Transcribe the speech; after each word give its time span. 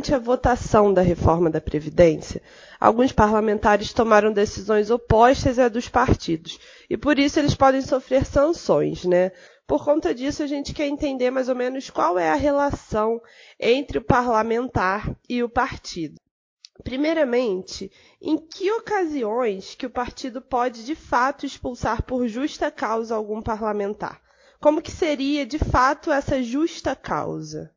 durante 0.00 0.14
a 0.14 0.18
votação 0.18 0.94
da 0.94 1.02
reforma 1.02 1.50
da 1.50 1.60
Previdência, 1.60 2.40
alguns 2.80 3.12
parlamentares 3.12 3.92
tomaram 3.92 4.32
decisões 4.32 4.90
opostas 4.90 5.58
à 5.58 5.68
dos 5.68 5.90
partidos 5.90 6.58
e 6.88 6.96
por 6.96 7.18
isso 7.18 7.38
eles 7.38 7.54
podem 7.54 7.82
sofrer 7.82 8.24
sanções, 8.24 9.04
né? 9.04 9.30
Por 9.66 9.84
conta 9.84 10.14
disso, 10.14 10.42
a 10.42 10.46
gente 10.46 10.72
quer 10.72 10.86
entender 10.86 11.30
mais 11.30 11.50
ou 11.50 11.54
menos 11.54 11.90
qual 11.90 12.18
é 12.18 12.30
a 12.30 12.34
relação 12.34 13.20
entre 13.60 13.98
o 13.98 14.02
parlamentar 14.02 15.14
e 15.28 15.42
o 15.42 15.50
partido. 15.50 16.14
Primeiramente, 16.82 17.92
em 18.22 18.38
que 18.38 18.72
ocasiões 18.72 19.74
que 19.74 19.84
o 19.84 19.90
partido 19.90 20.40
pode 20.40 20.82
de 20.82 20.94
fato 20.94 21.44
expulsar 21.44 22.04
por 22.04 22.26
justa 22.26 22.70
causa 22.70 23.14
algum 23.14 23.42
parlamentar? 23.42 24.22
Como 24.60 24.80
que 24.80 24.90
seria 24.90 25.44
de 25.44 25.58
fato 25.58 26.10
essa 26.10 26.42
justa 26.42 26.96
causa? 26.96 27.70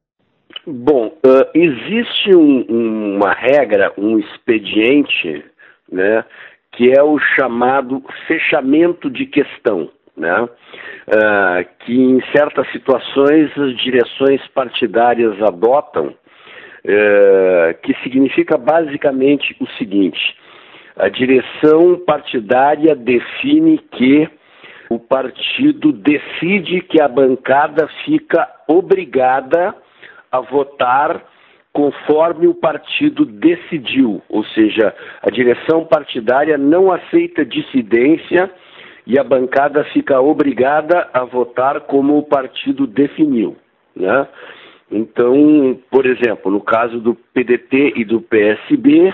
Bom, 0.66 1.08
uh, 1.26 1.50
existe 1.54 2.36
um, 2.36 3.16
uma 3.16 3.34
regra, 3.34 3.92
um 3.98 4.18
expediente, 4.18 5.44
né, 5.92 6.24
que 6.72 6.92
é 6.98 7.04
o 7.04 7.20
chamado 7.20 8.02
fechamento 8.28 9.10
de 9.10 9.26
questão, 9.26 9.90
né, 10.16 10.42
uh, 10.42 10.50
que 11.80 11.94
em 11.94 12.22
certas 12.36 12.72
situações 12.72 13.52
as 13.58 13.76
direções 13.78 14.42
partidárias 14.54 15.42
adotam, 15.42 16.08
uh, 16.08 17.82
que 17.84 17.94
significa 18.02 18.58
basicamente 18.58 19.56
o 19.60 19.68
seguinte: 19.78 20.38
a 20.96 21.10
direção 21.10 22.00
partidária 22.06 22.96
define 22.96 23.80
que 23.92 24.30
o 24.90 24.98
partido 25.00 25.92
decide 25.92 26.82
que 26.82 27.02
a 27.02 27.08
bancada 27.08 27.90
fica 28.06 28.48
obrigada 28.68 29.76
a 30.34 30.40
votar 30.40 31.24
conforme 31.72 32.48
o 32.48 32.56
partido 32.56 33.24
decidiu, 33.24 34.22
ou 34.28 34.44
seja, 34.46 34.94
a 35.22 35.30
direção 35.30 35.86
partidária 35.86 36.58
não 36.58 36.92
aceita 36.92 37.46
dissidência 37.46 38.52
e 39.06 39.18
a 39.20 39.24
bancada 39.24 39.84
fica 39.86 40.20
obrigada 40.20 41.08
a 41.14 41.24
votar 41.24 41.82
como 41.82 42.18
o 42.18 42.24
partido 42.24 42.88
definiu. 42.88 43.56
Né? 43.96 44.28
Então, 44.92 45.80
por 45.90 46.06
exemplo, 46.06 46.52
no 46.52 46.62
caso 46.62 47.00
do 47.00 47.16
PDT 47.34 47.94
e 47.96 48.06
do 48.06 48.22
PSB, 48.22 49.14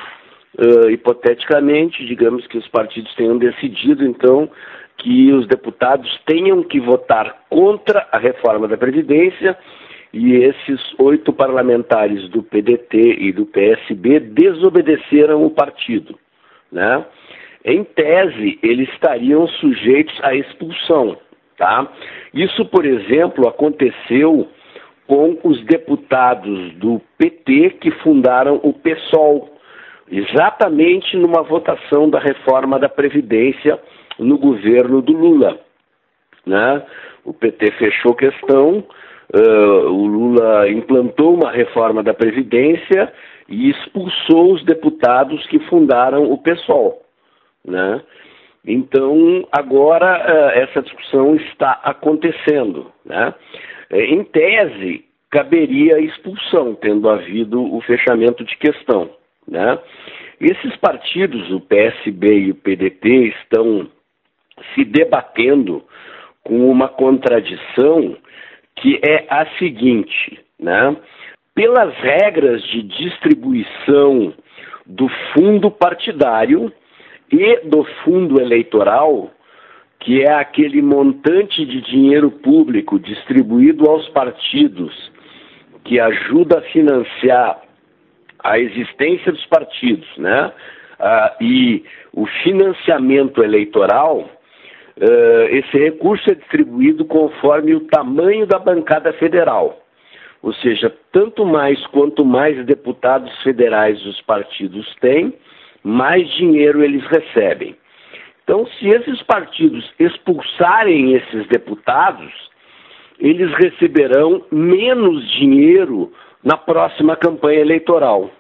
uh, 0.58 0.90
hipoteticamente, 0.90 2.06
digamos 2.06 2.48
que 2.48 2.58
os 2.58 2.68
partidos 2.68 3.14
tenham 3.16 3.38
decidido, 3.38 4.06
então, 4.06 4.50
que 4.98 5.32
os 5.32 5.48
deputados 5.48 6.10
tenham 6.26 6.64
que 6.64 6.80
votar 6.80 7.44
contra 7.50 8.08
a 8.12 8.18
reforma 8.18 8.68
da 8.68 8.78
Previdência 8.78 9.58
e 10.14 10.34
esses 10.34 10.82
oito 10.98 11.32
parlamentares 11.32 12.28
do 12.30 12.42
PDT 12.42 13.18
e 13.20 13.32
do 13.32 13.46
PSB 13.46 14.20
desobedeceram 14.20 15.46
o 15.46 15.52
partido. 15.52 16.18
Né? 16.72 17.06
Em 17.64 17.84
tese, 17.84 18.58
eles 18.64 18.90
estariam 18.90 19.48
sujeitos 19.48 20.18
à 20.24 20.34
expulsão. 20.34 21.18
Tá? 21.58 21.88
Isso, 22.34 22.66
por 22.66 22.86
exemplo, 22.86 23.48
aconteceu 23.48 24.48
com 25.06 25.38
os 25.44 25.64
deputados 25.66 26.74
do 26.76 27.02
PT 27.18 27.78
que 27.82 27.92
fundaram 27.92 28.60
o 28.64 28.72
PSOL, 28.72 29.50
exatamente 30.10 31.18
numa 31.18 31.42
votação 31.42 32.10
da 32.10 32.20
reforma 32.20 32.80
da 32.80 32.88
Previdência 32.88 33.80
no 34.18 34.38
governo 34.38 35.02
do 35.02 35.12
Lula. 35.12 35.60
Né? 36.46 36.84
O 37.26 37.34
PT 37.34 37.72
fechou 37.72 38.16
questão, 38.16 38.84
Uh, 39.34 39.88
o 39.92 40.08
Lula 40.08 40.70
implantou 40.70 41.36
uma 41.36 41.52
reforma 41.52 42.02
da 42.02 42.14
Previdência 42.14 43.14
e 43.48 43.70
expulsou 43.70 44.54
os 44.54 44.64
deputados 44.66 45.46
que 45.48 45.60
fundaram 45.68 46.32
o 46.32 46.38
PSOL. 46.38 47.04
Né? 47.64 48.02
Então, 48.66 49.48
agora 49.52 50.18
uh, 50.18 50.60
essa 50.60 50.82
discussão 50.82 51.36
está 51.36 51.80
acontecendo. 51.84 52.92
Né? 53.06 53.34
Eh, 53.92 54.06
em 54.06 54.24
tese, 54.24 55.06
caberia 55.30 56.00
expulsão, 56.00 56.74
tendo 56.74 57.08
havido 57.08 57.62
o 57.62 57.82
fechamento 57.82 58.44
de 58.44 58.58
questão. 58.58 59.12
Né? 59.48 59.78
Esses 60.42 60.76
partidos, 60.78 61.52
o 61.52 61.60
PSB 61.60 62.34
e 62.34 62.52
o 62.52 62.56
PDT, 62.56 63.36
estão 63.42 63.88
se 64.74 64.84
debatendo 64.86 65.84
com 66.44 66.70
uma 66.70 66.88
contradição 66.88 68.18
que 68.82 69.00
é 69.06 69.26
a 69.30 69.46
seguinte, 69.58 70.40
né? 70.60 70.96
Pelas 71.54 71.94
regras 71.96 72.62
de 72.64 72.84
distribuição 72.84 74.34
do 74.86 75.10
fundo 75.34 75.70
partidário 75.70 76.72
e 77.32 77.58
do 77.66 77.84
fundo 78.04 78.42
eleitoral, 78.42 79.32
que 80.00 80.22
é 80.22 80.32
aquele 80.34 80.82
montante 80.82 81.66
de 81.66 81.82
dinheiro 81.82 82.32
público 82.32 82.98
distribuído 82.98 83.90
aos 83.90 84.08
partidos 84.10 85.12
que 85.84 86.00
ajuda 86.00 86.60
a 86.60 86.62
financiar 86.62 87.62
a 88.44 88.60
existência 88.60 89.32
dos 89.32 89.46
partidos, 89.48 90.08
né? 90.18 90.52
Ah, 91.00 91.36
e 91.42 91.84
o 92.14 92.26
financiamento 92.44 93.44
eleitoral, 93.44 94.30
esse 95.52 95.78
recurso 95.78 96.30
é 96.30 96.36
distribuído 96.36 97.06
conforme 97.06 97.74
o 97.74 97.82
tamanho 97.88 98.46
da 98.46 98.60
bancada 98.60 99.14
federal. 99.14 99.82
Ou 100.42 100.54
seja, 100.54 100.94
tanto 101.12 101.46
mais 101.46 101.86
quanto 101.88 102.24
mais 102.26 102.66
deputados 102.66 103.32
federais 103.44 104.06
os 104.06 104.22
partidos 104.22 104.94
têm, 105.02 105.34
mais 105.84 106.30
dinheiro 106.36 106.84
eles 106.84 107.06
recebem. 107.08 107.76
Então, 108.44 108.66
se 108.66 108.88
esses 108.88 109.22
partidos 109.24 109.88
expulsarem 110.00 111.14
esses 111.14 111.46
deputados, 111.48 112.34
eles 113.20 113.52
receberão 113.54 114.44
menos 114.52 115.30
dinheiro 115.34 116.12
na 116.44 116.58
próxima 116.58 117.16
campanha 117.16 117.60
eleitoral. 117.60 118.32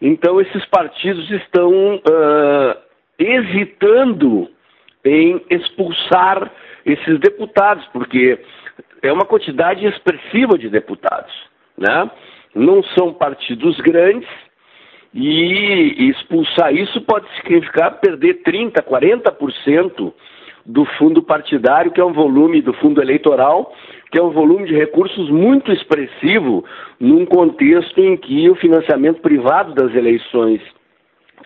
Então, 0.00 0.40
esses 0.40 0.64
partidos 0.66 1.28
estão 1.30 1.96
uh, 1.96 2.76
hesitando 3.18 4.48
em 5.04 5.40
expulsar 5.50 6.50
esses 6.84 7.18
deputados, 7.20 7.84
porque 7.92 8.38
é 9.02 9.12
uma 9.12 9.26
quantidade 9.26 9.84
expressiva 9.86 10.58
de 10.58 10.68
deputados, 10.68 11.32
né? 11.76 12.10
Não 12.54 12.82
são 12.82 13.12
partidos 13.12 13.78
grandes 13.80 14.28
e 15.12 16.10
expulsar 16.10 16.74
isso 16.74 17.00
pode 17.02 17.26
significar 17.36 18.00
perder 18.00 18.42
30, 18.42 18.82
40% 18.82 20.12
do 20.66 20.84
fundo 20.96 21.22
partidário, 21.22 21.92
que 21.92 22.00
é 22.00 22.04
um 22.04 22.12
volume 22.12 22.62
do 22.62 22.72
fundo 22.74 23.00
eleitoral, 23.02 23.72
que 24.10 24.18
é 24.18 24.22
um 24.22 24.30
volume 24.30 24.66
de 24.66 24.74
recursos 24.74 25.28
muito 25.28 25.70
expressivo 25.70 26.64
num 26.98 27.26
contexto 27.26 28.00
em 28.00 28.16
que 28.16 28.48
o 28.48 28.54
financiamento 28.54 29.20
privado 29.20 29.74
das 29.74 29.94
eleições 29.94 30.60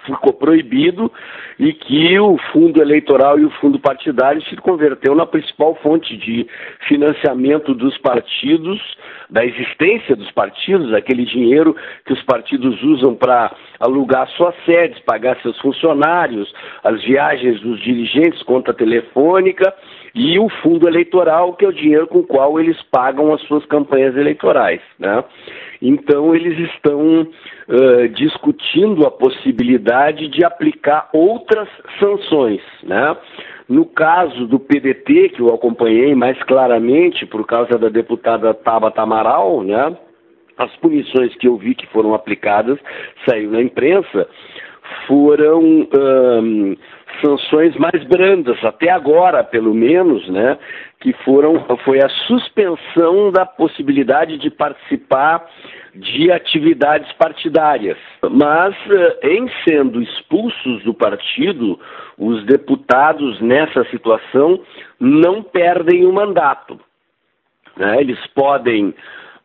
ficou 0.06 0.32
proibido 0.32 1.10
e 1.58 1.72
que 1.72 2.18
o 2.18 2.38
fundo 2.52 2.80
eleitoral 2.80 3.38
e 3.38 3.44
o 3.44 3.50
fundo 3.50 3.78
partidário 3.78 4.42
se 4.42 4.56
converteu 4.56 5.14
na 5.14 5.26
principal 5.26 5.74
fonte 5.82 6.16
de 6.16 6.46
financiamento 6.86 7.74
dos 7.74 7.96
partidos, 7.98 8.80
da 9.28 9.44
existência 9.44 10.14
dos 10.16 10.30
partidos, 10.30 10.92
aquele 10.94 11.24
dinheiro 11.24 11.74
que 12.04 12.12
os 12.12 12.22
partidos 12.22 12.82
usam 12.82 13.14
para 13.14 13.54
alugar 13.80 14.28
suas 14.30 14.54
sedes, 14.64 14.98
pagar 15.00 15.40
seus 15.42 15.58
funcionários, 15.60 16.52
as 16.84 17.02
viagens 17.02 17.60
dos 17.60 17.80
dirigentes, 17.80 18.42
conta 18.42 18.72
telefônica 18.72 19.74
e 20.14 20.38
o 20.38 20.48
fundo 20.62 20.88
eleitoral, 20.88 21.54
que 21.54 21.64
é 21.64 21.68
o 21.68 21.72
dinheiro 21.72 22.06
com 22.06 22.18
o 22.18 22.26
qual 22.26 22.58
eles 22.58 22.80
pagam 22.90 23.32
as 23.32 23.40
suas 23.42 23.64
campanhas 23.66 24.16
eleitorais. 24.16 24.80
Né? 24.98 25.24
Então, 25.80 26.34
eles 26.34 26.58
estão 26.70 27.22
uh, 27.22 28.08
discutindo 28.14 29.06
a 29.06 29.10
possibilidade 29.10 30.28
de 30.28 30.44
aplicar 30.44 31.08
outras 31.12 31.68
sanções. 31.98 32.62
Né? 32.82 33.16
No 33.68 33.84
caso 33.84 34.46
do 34.46 34.58
PDT, 34.58 35.30
que 35.30 35.40
eu 35.40 35.54
acompanhei 35.54 36.14
mais 36.14 36.42
claramente 36.44 37.26
por 37.26 37.46
causa 37.46 37.78
da 37.78 37.88
deputada 37.88 38.54
Tabata 38.54 39.02
Amaral, 39.02 39.62
né? 39.62 39.96
as 40.56 40.74
punições 40.76 41.34
que 41.36 41.46
eu 41.46 41.56
vi 41.56 41.74
que 41.74 41.86
foram 41.88 42.14
aplicadas, 42.14 42.78
saiu 43.28 43.50
na 43.50 43.62
imprensa, 43.62 44.26
foram 45.06 45.86
sanções 47.24 47.74
mais 47.76 48.02
brandas, 48.04 48.62
até 48.64 48.90
agora, 48.90 49.42
pelo 49.42 49.74
menos, 49.74 50.28
né, 50.28 50.58
que 51.00 51.12
foram, 51.24 51.64
foi 51.84 52.02
a 52.02 52.08
suspensão 52.08 53.30
da 53.30 53.44
possibilidade 53.46 54.38
de 54.38 54.50
participar 54.50 55.46
de 55.94 56.30
atividades 56.30 57.10
partidárias. 57.14 57.98
Mas, 58.30 58.74
eh, 58.90 59.28
em 59.30 59.50
sendo 59.66 60.00
expulsos 60.00 60.82
do 60.84 60.94
partido, 60.94 61.78
os 62.16 62.44
deputados 62.44 63.40
nessa 63.40 63.84
situação 63.86 64.60
não 65.00 65.42
perdem 65.42 66.06
o 66.06 66.12
mandato. 66.12 66.78
Né? 67.76 68.00
Eles 68.00 68.18
podem 68.28 68.94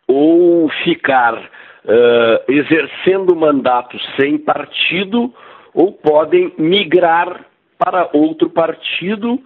ou 0.08 0.70
ficar 0.84 1.34
uh, 1.36 2.52
exercendo 2.52 3.32
o 3.32 3.40
mandato 3.40 3.98
sem 4.20 4.38
partido 4.38 5.34
ou 5.74 5.94
podem 5.94 6.54
migrar 6.58 7.46
para 7.84 8.10
outro 8.14 8.50
partido 8.50 9.40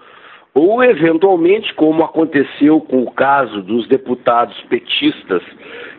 ou 0.54 0.84
eventualmente, 0.84 1.74
como 1.76 2.04
aconteceu 2.04 2.82
com 2.82 3.04
o 3.04 3.12
caso 3.12 3.62
dos 3.62 3.88
deputados 3.88 4.60
petistas 4.70 5.44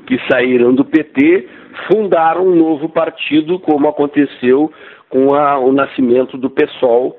que 0.06 0.19
saíram 0.31 0.75
do 0.75 0.85
PT, 0.85 1.49
fundar 1.90 2.38
um 2.38 2.55
novo 2.55 2.88
partido, 2.88 3.61
como 3.61 3.88
aconteceu 3.88 4.73
com 5.08 5.35
a, 5.35 5.58
o 5.58 5.73
nascimento 5.73 6.37
do 6.37 6.50
PSOL. 6.50 7.19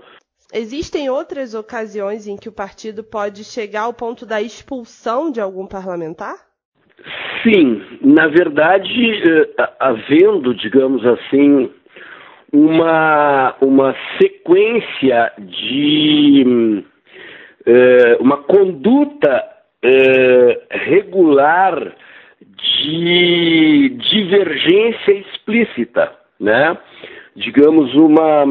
Existem 0.54 1.10
outras 1.10 1.54
ocasiões 1.54 2.28
em 2.28 2.36
que 2.36 2.50
o 2.50 2.52
partido 2.52 3.04
pode 3.04 3.44
chegar 3.44 3.84
ao 3.84 3.94
ponto 3.94 4.26
da 4.26 4.42
expulsão 4.42 5.32
de 5.32 5.40
algum 5.40 5.66
parlamentar? 5.66 6.36
Sim, 7.44 7.82
na 8.02 8.28
verdade, 8.28 8.90
eh, 8.90 9.70
havendo, 9.80 10.54
digamos 10.54 11.06
assim, 11.06 11.72
uma, 12.52 13.56
uma 13.62 13.96
sequência 14.20 15.32
de 15.38 16.84
eh, 17.66 18.18
uma 18.20 18.38
conduta 18.38 19.44
eh, 19.84 20.62
regular 20.72 21.96
de 22.52 23.90
divergência 23.90 25.12
explícita, 25.12 26.12
né? 26.40 26.78
Digamos 27.36 27.94
uma 27.96 28.46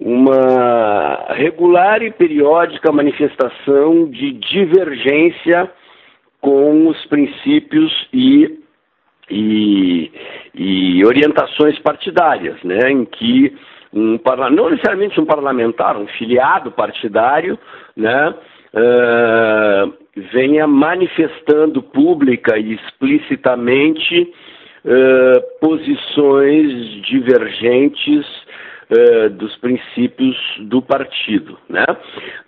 uma 0.00 1.32
regular 1.34 2.02
e 2.02 2.10
periódica 2.10 2.90
manifestação 2.90 4.10
de 4.10 4.32
divergência 4.32 5.70
com 6.40 6.88
os 6.88 7.06
princípios 7.06 7.92
e, 8.12 8.58
e, 9.30 10.10
e 10.54 11.04
orientações 11.04 11.78
partidárias, 11.78 12.62
né? 12.62 12.90
Em 12.90 13.04
que 13.04 13.56
um 13.94 14.18
não 14.50 14.70
necessariamente 14.70 15.20
um 15.20 15.24
parlamentar, 15.24 15.96
um 15.96 16.06
filiado 16.08 16.72
partidário, 16.72 17.56
né, 17.96 18.34
uh, 18.74 19.92
venha 20.32 20.66
manifestando 20.66 21.80
pública 21.80 22.58
e 22.58 22.74
explicitamente 22.74 24.32
uh, 24.84 25.60
posições 25.60 27.02
divergentes 27.02 28.26
uh, 28.90 29.30
dos 29.30 29.54
princípios 29.58 30.36
do 30.62 30.82
partido. 30.82 31.56
Né? 31.68 31.86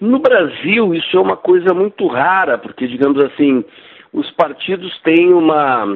No 0.00 0.18
Brasil, 0.18 0.92
isso 0.94 1.16
é 1.16 1.20
uma 1.20 1.36
coisa 1.36 1.72
muito 1.72 2.08
rara, 2.08 2.58
porque, 2.58 2.88
digamos 2.88 3.22
assim, 3.22 3.64
os 4.12 4.28
partidos 4.32 4.98
têm 5.02 5.32
uma 5.32 5.86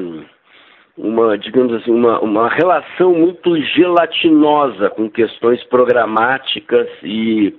uma, 1.03 1.37
digamos 1.39 1.73
assim, 1.75 1.91
uma, 1.91 2.21
uma 2.21 2.49
relação 2.49 3.15
muito 3.15 3.57
gelatinosa 3.57 4.91
com 4.91 5.09
questões 5.09 5.63
programáticas 5.65 6.89
e, 7.03 7.55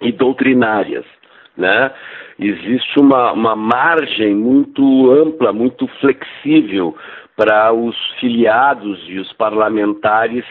e 0.00 0.12
doutrinárias. 0.12 1.04
Né? 1.56 1.90
Existe 2.38 2.98
uma, 2.98 3.32
uma 3.32 3.54
margem 3.54 4.34
muito 4.34 5.10
ampla, 5.10 5.52
muito 5.52 5.86
flexível 6.00 6.96
para 7.36 7.72
os 7.72 7.96
filiados 8.18 8.98
e 9.06 9.18
os 9.18 9.32
parlamentares 9.34 10.44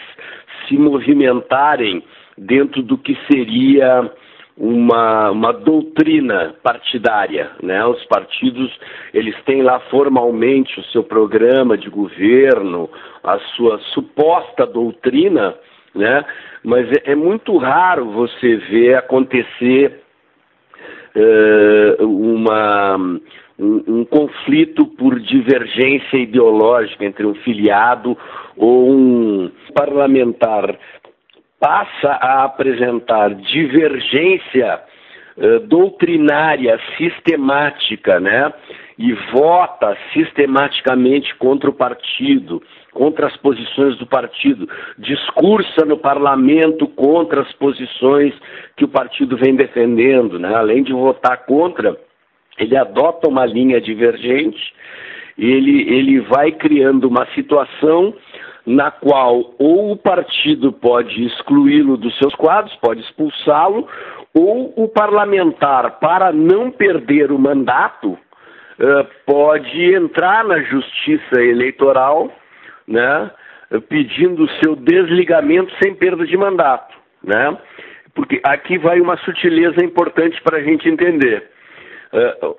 se 0.68 0.78
movimentarem 0.78 2.04
dentro 2.38 2.84
do 2.84 2.98
que 2.98 3.18
seria 3.32 4.12
uma, 4.58 5.30
uma 5.30 5.54
doutrina 5.54 6.56
partidária, 6.64 7.52
né? 7.62 7.86
Os 7.86 8.04
partidos 8.06 8.72
eles 9.14 9.36
têm 9.44 9.62
lá 9.62 9.80
formalmente 9.92 10.80
o 10.80 10.84
seu 10.86 11.04
programa 11.04 11.78
de 11.78 11.90
governo, 11.90 12.90
a 13.24 13.38
sua 13.56 13.78
suposta 13.94 14.66
doutrina, 14.66 15.56
né? 15.94 16.26
Mas 16.64 16.90
é, 16.92 17.12
é 17.12 17.16
muito 17.16 17.56
raro 17.58 18.10
você 18.12 18.56
ver 18.56 18.96
acontecer 18.96 20.02
uh, 21.16 22.04
uma 22.04 22.98
um, 23.60 23.84
um, 23.88 24.06
conflito 24.06 24.86
por 24.86 25.20
divergência 25.20 26.18
ideológica 26.18 27.04
entre 27.04 27.26
um 27.26 27.34
filiado 27.36 28.18
ou 28.56 28.92
um 28.92 29.52
parlamentar 29.74 30.78
passa 31.60 32.10
a 32.10 32.44
apresentar 32.44 33.34
divergência 33.36 34.82
uh, 35.38 35.60
doutrinária 35.62 36.80
sistemática, 36.98 38.20
né? 38.20 38.54
E 38.98 39.14
vota 39.32 39.96
sistematicamente 40.12 41.36
contra 41.36 41.70
o 41.70 41.74
partido, 41.74 42.64
contra 42.92 43.28
as 43.28 43.38
posições 43.38 43.96
do 43.98 44.08
partido, 44.08 44.68
discursa 44.98 45.86
no 45.86 45.98
parlamento 45.98 46.88
contra 46.88 47.42
as 47.42 47.54
posições 47.54 48.34
que 48.76 48.86
o 48.86 48.88
partido 48.88 49.38
vem 49.38 49.56
defendendo, 49.56 50.40
né? 50.40 50.56
Além 50.56 50.82
de 50.82 50.94
votar 50.94 51.46
contra, 51.46 51.96
ele 52.58 52.76
adota 52.76 53.30
uma 53.30 53.46
linha 53.46 53.80
divergente, 53.80 54.74
ele, 55.38 55.82
ele 55.94 56.20
vai 56.22 56.52
criando 56.52 57.08
uma 57.08 57.28
situação 57.36 58.16
na 58.68 58.92
qual 58.92 59.54
ou 59.58 59.94
o 59.94 59.98
partido 59.98 60.74
pode 60.74 61.26
excluí-lo 61.26 61.96
dos 61.96 62.16
seus 62.18 62.36
quadros, 62.36 62.76
pode 62.82 63.00
expulsá-lo, 63.00 63.88
ou 64.34 64.74
o 64.76 64.90
parlamentar, 64.90 66.00
para 66.00 66.34
não 66.34 66.70
perder 66.70 67.32
o 67.32 67.40
mandato, 67.40 68.10
uh, 68.10 69.08
pode 69.26 69.96
entrar 69.96 70.44
na 70.44 70.62
justiça 70.64 71.42
eleitoral, 71.42 72.30
né, 72.86 73.32
pedindo 73.88 74.44
o 74.44 74.50
seu 74.62 74.76
desligamento 74.76 75.74
sem 75.82 75.96
perda 75.96 76.26
de 76.26 76.36
mandato, 76.36 76.94
né? 77.24 77.58
Porque 78.14 78.42
aqui 78.44 78.78
vai 78.78 79.00
uma 79.00 79.18
sutileza 79.18 79.84
importante 79.84 80.42
para 80.42 80.58
a 80.58 80.62
gente 80.62 80.90
entender. 80.90 81.50
Uh, 82.14 82.56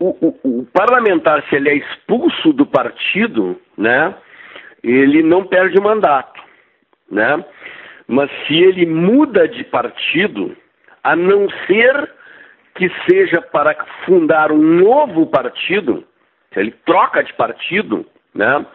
o, 0.00 0.08
o, 0.26 0.58
o 0.60 0.66
parlamentar, 0.72 1.44
se 1.48 1.54
ele 1.54 1.68
é 1.68 1.74
expulso 1.74 2.52
do 2.52 2.66
partido, 2.66 3.56
né? 3.76 4.12
Ele 4.82 5.22
não 5.22 5.44
perde 5.44 5.78
o 5.78 5.82
mandato, 5.82 6.40
né? 7.10 7.44
Mas 8.06 8.30
se 8.46 8.54
ele 8.54 8.84
muda 8.84 9.46
de 9.46 9.64
partido, 9.64 10.56
a 11.02 11.14
não 11.14 11.48
ser 11.66 12.10
que 12.74 12.90
seja 13.08 13.40
para 13.40 13.74
fundar 14.04 14.50
um 14.50 14.62
novo 14.62 15.26
partido, 15.26 16.04
se 16.52 16.60
ele 16.60 16.72
troca 16.84 17.22
de 17.22 17.32
partido, 17.34 18.04
né? 18.34 18.66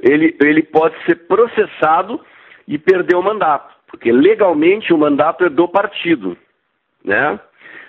Ele, 0.00 0.36
ele 0.42 0.62
pode 0.62 0.94
ser 1.04 1.26
processado 1.26 2.20
e 2.66 2.78
perder 2.78 3.16
o 3.16 3.22
mandato, 3.22 3.74
porque 3.86 4.10
legalmente 4.10 4.92
o 4.92 4.98
mandato 4.98 5.44
é 5.44 5.48
do 5.48 5.68
partido, 5.68 6.36
né? 7.04 7.38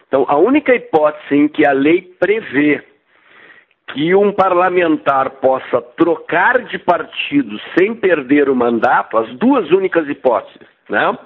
Então, 0.07 0.25
a 0.27 0.37
única 0.37 0.75
hipótese 0.75 1.35
em 1.35 1.47
que 1.47 1.65
a 1.65 1.71
lei 1.71 2.01
prevê 2.19 2.83
que 3.93 4.15
um 4.15 4.31
parlamentar 4.31 5.29
possa 5.41 5.81
trocar 5.81 6.63
de 6.65 6.77
partido 6.79 7.59
sem 7.77 7.95
perder 7.95 8.49
o 8.49 8.55
mandato, 8.55 9.17
as 9.17 9.29
duas 9.37 9.69
únicas 9.71 10.07
hipóteses, 10.09 10.67
né? 10.89 11.17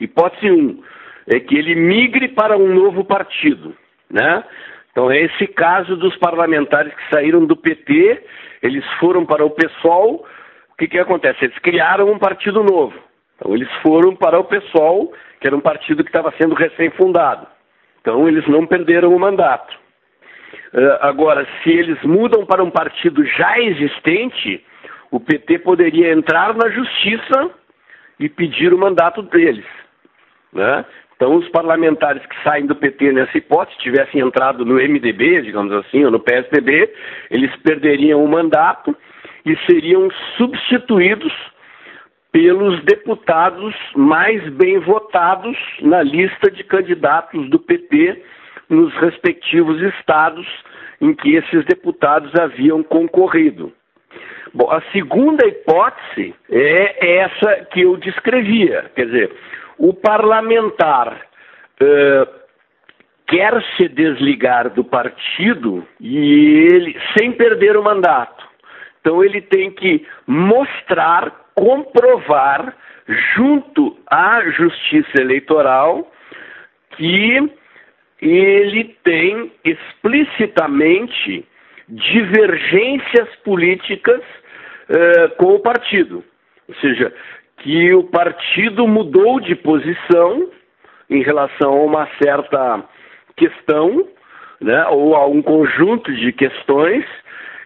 Hipótese 0.00 0.50
1 0.50 0.54
um, 0.54 0.82
é 1.26 1.40
que 1.40 1.56
ele 1.56 1.74
migre 1.74 2.28
para 2.28 2.56
um 2.56 2.74
novo 2.74 3.04
partido, 3.04 3.74
né? 4.10 4.44
Então 4.90 5.10
é 5.10 5.20
esse 5.22 5.46
caso 5.48 5.96
dos 5.96 6.16
parlamentares 6.18 6.94
que 6.94 7.10
saíram 7.10 7.44
do 7.44 7.56
PT, 7.56 8.22
eles 8.62 8.84
foram 9.00 9.24
para 9.24 9.44
o 9.44 9.50
PSOL, 9.50 10.24
o 10.70 10.76
que 10.76 10.86
que 10.86 10.98
acontece? 10.98 11.44
Eles 11.44 11.58
criaram 11.58 12.10
um 12.10 12.18
partido 12.18 12.62
novo. 12.62 12.94
Então 13.36 13.54
eles 13.54 13.68
foram 13.82 14.14
para 14.14 14.38
o 14.38 14.44
PSOL, 14.44 15.12
que 15.40 15.46
era 15.46 15.56
um 15.56 15.60
partido 15.60 16.04
que 16.04 16.10
estava 16.10 16.32
sendo 16.40 16.54
recém-fundado. 16.54 17.46
Então 18.00 18.28
eles 18.28 18.46
não 18.46 18.66
perderam 18.66 19.14
o 19.14 19.18
mandato. 19.18 19.83
Uh, 20.72 20.98
agora, 21.00 21.46
se 21.62 21.70
eles 21.70 22.00
mudam 22.02 22.44
para 22.44 22.62
um 22.62 22.70
partido 22.70 23.24
já 23.24 23.58
existente, 23.60 24.64
o 25.10 25.20
PT 25.20 25.60
poderia 25.60 26.12
entrar 26.12 26.54
na 26.54 26.68
justiça 26.70 27.50
e 28.18 28.28
pedir 28.28 28.72
o 28.72 28.78
mandato 28.78 29.22
deles. 29.22 29.66
Né? 30.52 30.84
Então, 31.16 31.36
os 31.36 31.48
parlamentares 31.48 32.24
que 32.26 32.42
saem 32.42 32.66
do 32.66 32.74
PT 32.74 33.12
nessa 33.12 33.38
hipótese, 33.38 33.78
tivessem 33.78 34.20
entrado 34.20 34.64
no 34.64 34.74
MDB, 34.74 35.42
digamos 35.42 35.72
assim, 35.72 36.04
ou 36.04 36.10
no 36.10 36.20
PSDB, 36.20 36.92
eles 37.30 37.54
perderiam 37.62 38.24
o 38.24 38.28
mandato 38.28 38.96
e 39.46 39.56
seriam 39.66 40.08
substituídos 40.36 41.32
pelos 42.32 42.82
deputados 42.82 43.74
mais 43.94 44.42
bem 44.54 44.80
votados 44.80 45.56
na 45.80 46.02
lista 46.02 46.50
de 46.50 46.64
candidatos 46.64 47.48
do 47.48 47.60
PT 47.60 48.20
nos 48.68 48.94
respectivos 48.94 49.80
estados 49.80 50.46
em 51.00 51.14
que 51.14 51.34
esses 51.36 51.64
deputados 51.66 52.34
haviam 52.34 52.82
concorrido. 52.82 53.72
Bom, 54.52 54.70
a 54.70 54.80
segunda 54.92 55.46
hipótese 55.46 56.34
é 56.48 57.16
essa 57.22 57.66
que 57.72 57.80
eu 57.80 57.96
descrevia, 57.96 58.90
quer 58.94 59.06
dizer, 59.06 59.32
o 59.76 59.92
parlamentar 59.92 61.26
uh, 61.82 62.44
quer 63.26 63.60
se 63.76 63.88
desligar 63.88 64.70
do 64.70 64.84
partido 64.84 65.86
e 66.00 66.16
ele 66.72 66.96
sem 67.18 67.32
perder 67.32 67.76
o 67.76 67.82
mandato, 67.82 68.46
Então 69.00 69.24
ele 69.24 69.40
tem 69.40 69.72
que 69.72 70.06
mostrar, 70.26 71.32
comprovar, 71.54 72.76
junto 73.34 73.98
à 74.06 74.40
Justiça 74.50 75.20
Eleitoral, 75.20 76.10
que 76.96 77.50
ele 78.28 78.96
tem 79.04 79.52
explicitamente 79.64 81.44
divergências 81.88 83.28
políticas 83.44 84.22
eh, 84.88 85.28
com 85.36 85.54
o 85.54 85.60
partido. 85.60 86.24
Ou 86.68 86.74
seja, 86.76 87.12
que 87.58 87.92
o 87.92 88.04
partido 88.04 88.88
mudou 88.88 89.38
de 89.40 89.54
posição 89.54 90.50
em 91.10 91.22
relação 91.22 91.72
a 91.72 91.82
uma 91.82 92.08
certa 92.22 92.82
questão, 93.36 94.08
né, 94.60 94.86
ou 94.86 95.14
a 95.14 95.26
um 95.26 95.42
conjunto 95.42 96.12
de 96.14 96.32
questões, 96.32 97.04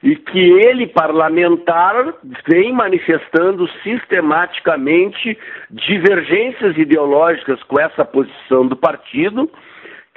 e 0.02 0.14
que 0.14 0.38
ele, 0.38 0.86
parlamentar, 0.86 2.14
vem 2.48 2.72
manifestando 2.72 3.68
sistematicamente 3.82 5.36
divergências 5.70 6.76
ideológicas 6.76 7.62
com 7.64 7.80
essa 7.80 8.04
posição 8.04 8.66
do 8.66 8.76
partido, 8.76 9.50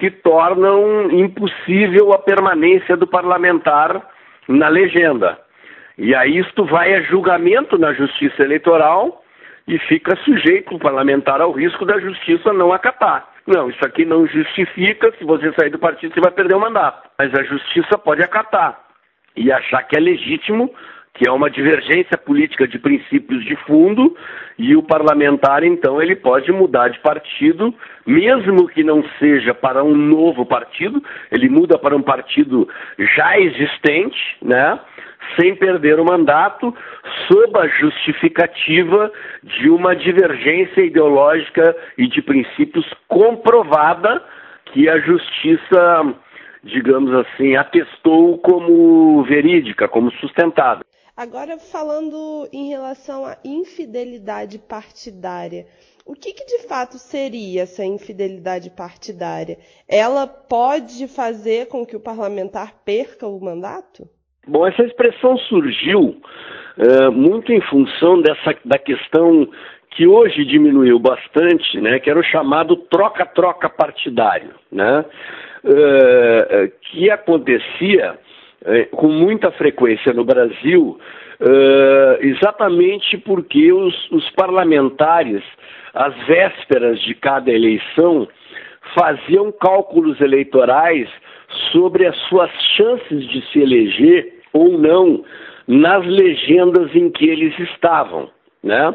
que 0.02 0.10
tornam 0.10 1.12
impossível 1.12 2.12
a 2.12 2.18
permanência 2.18 2.98
do 2.98 3.06
parlamentar 3.06 4.02
na 4.48 4.68
legenda. 4.68 5.38
E 5.96 6.16
aí 6.16 6.40
isto 6.40 6.66
vai 6.66 6.96
a 6.96 7.04
julgamento 7.04 7.78
na 7.78 7.94
Justiça 7.94 8.42
Eleitoral 8.42 9.24
e 9.68 9.78
fica 9.78 10.16
sujeito 10.26 10.74
o 10.74 10.80
parlamentar 10.80 11.40
ao 11.40 11.52
risco 11.52 11.86
da 11.86 12.00
Justiça 12.00 12.52
não 12.52 12.74
acatar. 12.74 13.28
Não, 13.46 13.70
isso 13.70 13.86
aqui 13.86 14.04
não 14.04 14.26
justifica, 14.26 15.14
se 15.20 15.24
você 15.24 15.54
sair 15.54 15.70
do 15.70 15.78
partido 15.78 16.16
você 16.16 16.20
vai 16.20 16.32
perder 16.32 16.56
o 16.56 16.60
mandato. 16.60 17.08
Mas 17.20 17.32
a 17.36 17.44
Justiça 17.44 17.96
pode 17.96 18.24
acatar 18.24 18.80
e 19.36 19.52
achar 19.52 19.84
que 19.84 19.96
é 19.96 20.00
legítimo 20.00 20.74
que 21.14 21.28
é 21.28 21.32
uma 21.32 21.50
divergência 21.50 22.18
política 22.18 22.68
de 22.68 22.80
princípios 22.80 23.44
de 23.46 23.56
fundo, 23.68 24.16
e 24.58 24.76
o 24.76 24.84
parlamentar, 24.84 25.64
então, 25.64 26.02
ele 26.02 26.16
pode 26.16 26.52
mudar 26.52 26.90
de 26.90 27.00
partido, 27.00 27.74
mesmo 28.06 28.68
que 28.68 28.84
não 28.84 29.04
seja 29.20 29.54
para 29.54 29.84
um 29.84 29.96
novo 29.96 30.46
partido, 30.46 31.04
ele 31.32 31.50
muda 31.50 31.78
para 31.78 31.96
um 31.96 32.02
partido 32.02 32.68
já 33.16 33.40
existente, 33.40 34.18
né? 34.42 34.80
Sem 35.40 35.56
perder 35.56 36.00
o 36.00 36.06
mandato, 36.06 36.76
sob 37.28 37.58
a 37.60 37.68
justificativa 37.68 39.12
de 39.44 39.70
uma 39.70 39.96
divergência 39.96 40.82
ideológica 40.82 41.76
e 41.98 42.08
de 42.08 42.22
princípios 42.22 42.86
comprovada 43.08 44.24
que 44.66 44.90
a 44.90 45.00
justiça, 45.00 46.14
digamos 46.64 47.14
assim, 47.14 47.56
atestou 47.56 48.38
como 48.40 49.24
verídica, 49.24 49.88
como 49.88 50.12
sustentada. 50.14 50.82
Agora, 51.16 51.58
falando 51.58 52.48
em 52.54 52.70
relação 52.70 53.26
à 53.26 53.38
infidelidade 53.44 54.58
partidária, 54.58 55.66
o 56.06 56.14
que, 56.14 56.34
que, 56.34 56.46
de 56.46 56.68
fato 56.68 56.98
seria 56.98 57.64
essa 57.64 57.86
infidelidade 57.86 58.70
partidária? 58.70 59.58
Ela 59.88 60.26
pode 60.26 61.08
fazer 61.08 61.68
com 61.68 61.86
que 61.86 61.96
o 61.96 62.00
parlamentar 62.00 62.74
perca 62.84 63.28
o 63.28 63.40
mandato? 63.40 64.08
Bom, 64.48 64.66
essa 64.66 64.84
expressão 64.84 65.38
surgiu 65.38 66.00
uh, 66.78 67.12
muito 67.12 67.52
em 67.52 67.62
função 67.62 68.22
dessa, 68.22 68.56
da 68.66 68.80
questão 68.80 69.48
que 69.92 70.08
hoje 70.08 70.46
diminuiu 70.46 70.98
bastante, 70.98 71.80
né, 71.80 72.00
que 72.00 72.10
era 72.10 72.20
o 72.20 72.24
chamado 72.24 72.76
troca-troca 72.76 73.70
partidário, 73.70 74.56
né, 74.72 75.06
uh, 75.64 76.72
que 76.90 77.12
acontecia 77.12 78.18
é, 78.66 78.86
com 78.86 79.08
muita 79.08 79.52
frequência 79.52 80.14
no 80.14 80.24
Brasil, 80.24 81.00
uh, 81.40 82.24
exatamente 82.26 83.18
porque 83.18 83.72
os, 83.74 84.12
os 84.12 84.30
parlamentares, 84.32 85.44
às 85.94 86.16
vésperas 86.28 87.00
de 87.02 87.16
cada 87.16 87.52
eleição, 87.52 88.28
faziam 88.98 89.52
cálculos 89.52 90.20
eleitorais 90.22 91.10
sobre 91.72 92.06
as 92.06 92.16
suas 92.28 92.52
chances 92.76 93.28
de 93.30 93.42
se 93.52 93.60
eleger 93.60 94.34
ou 94.54 94.78
não 94.78 95.24
nas 95.68 96.06
legendas 96.06 96.94
em 96.96 97.10
que 97.10 97.26
eles 97.26 97.58
estavam, 97.60 98.30
né? 98.64 98.94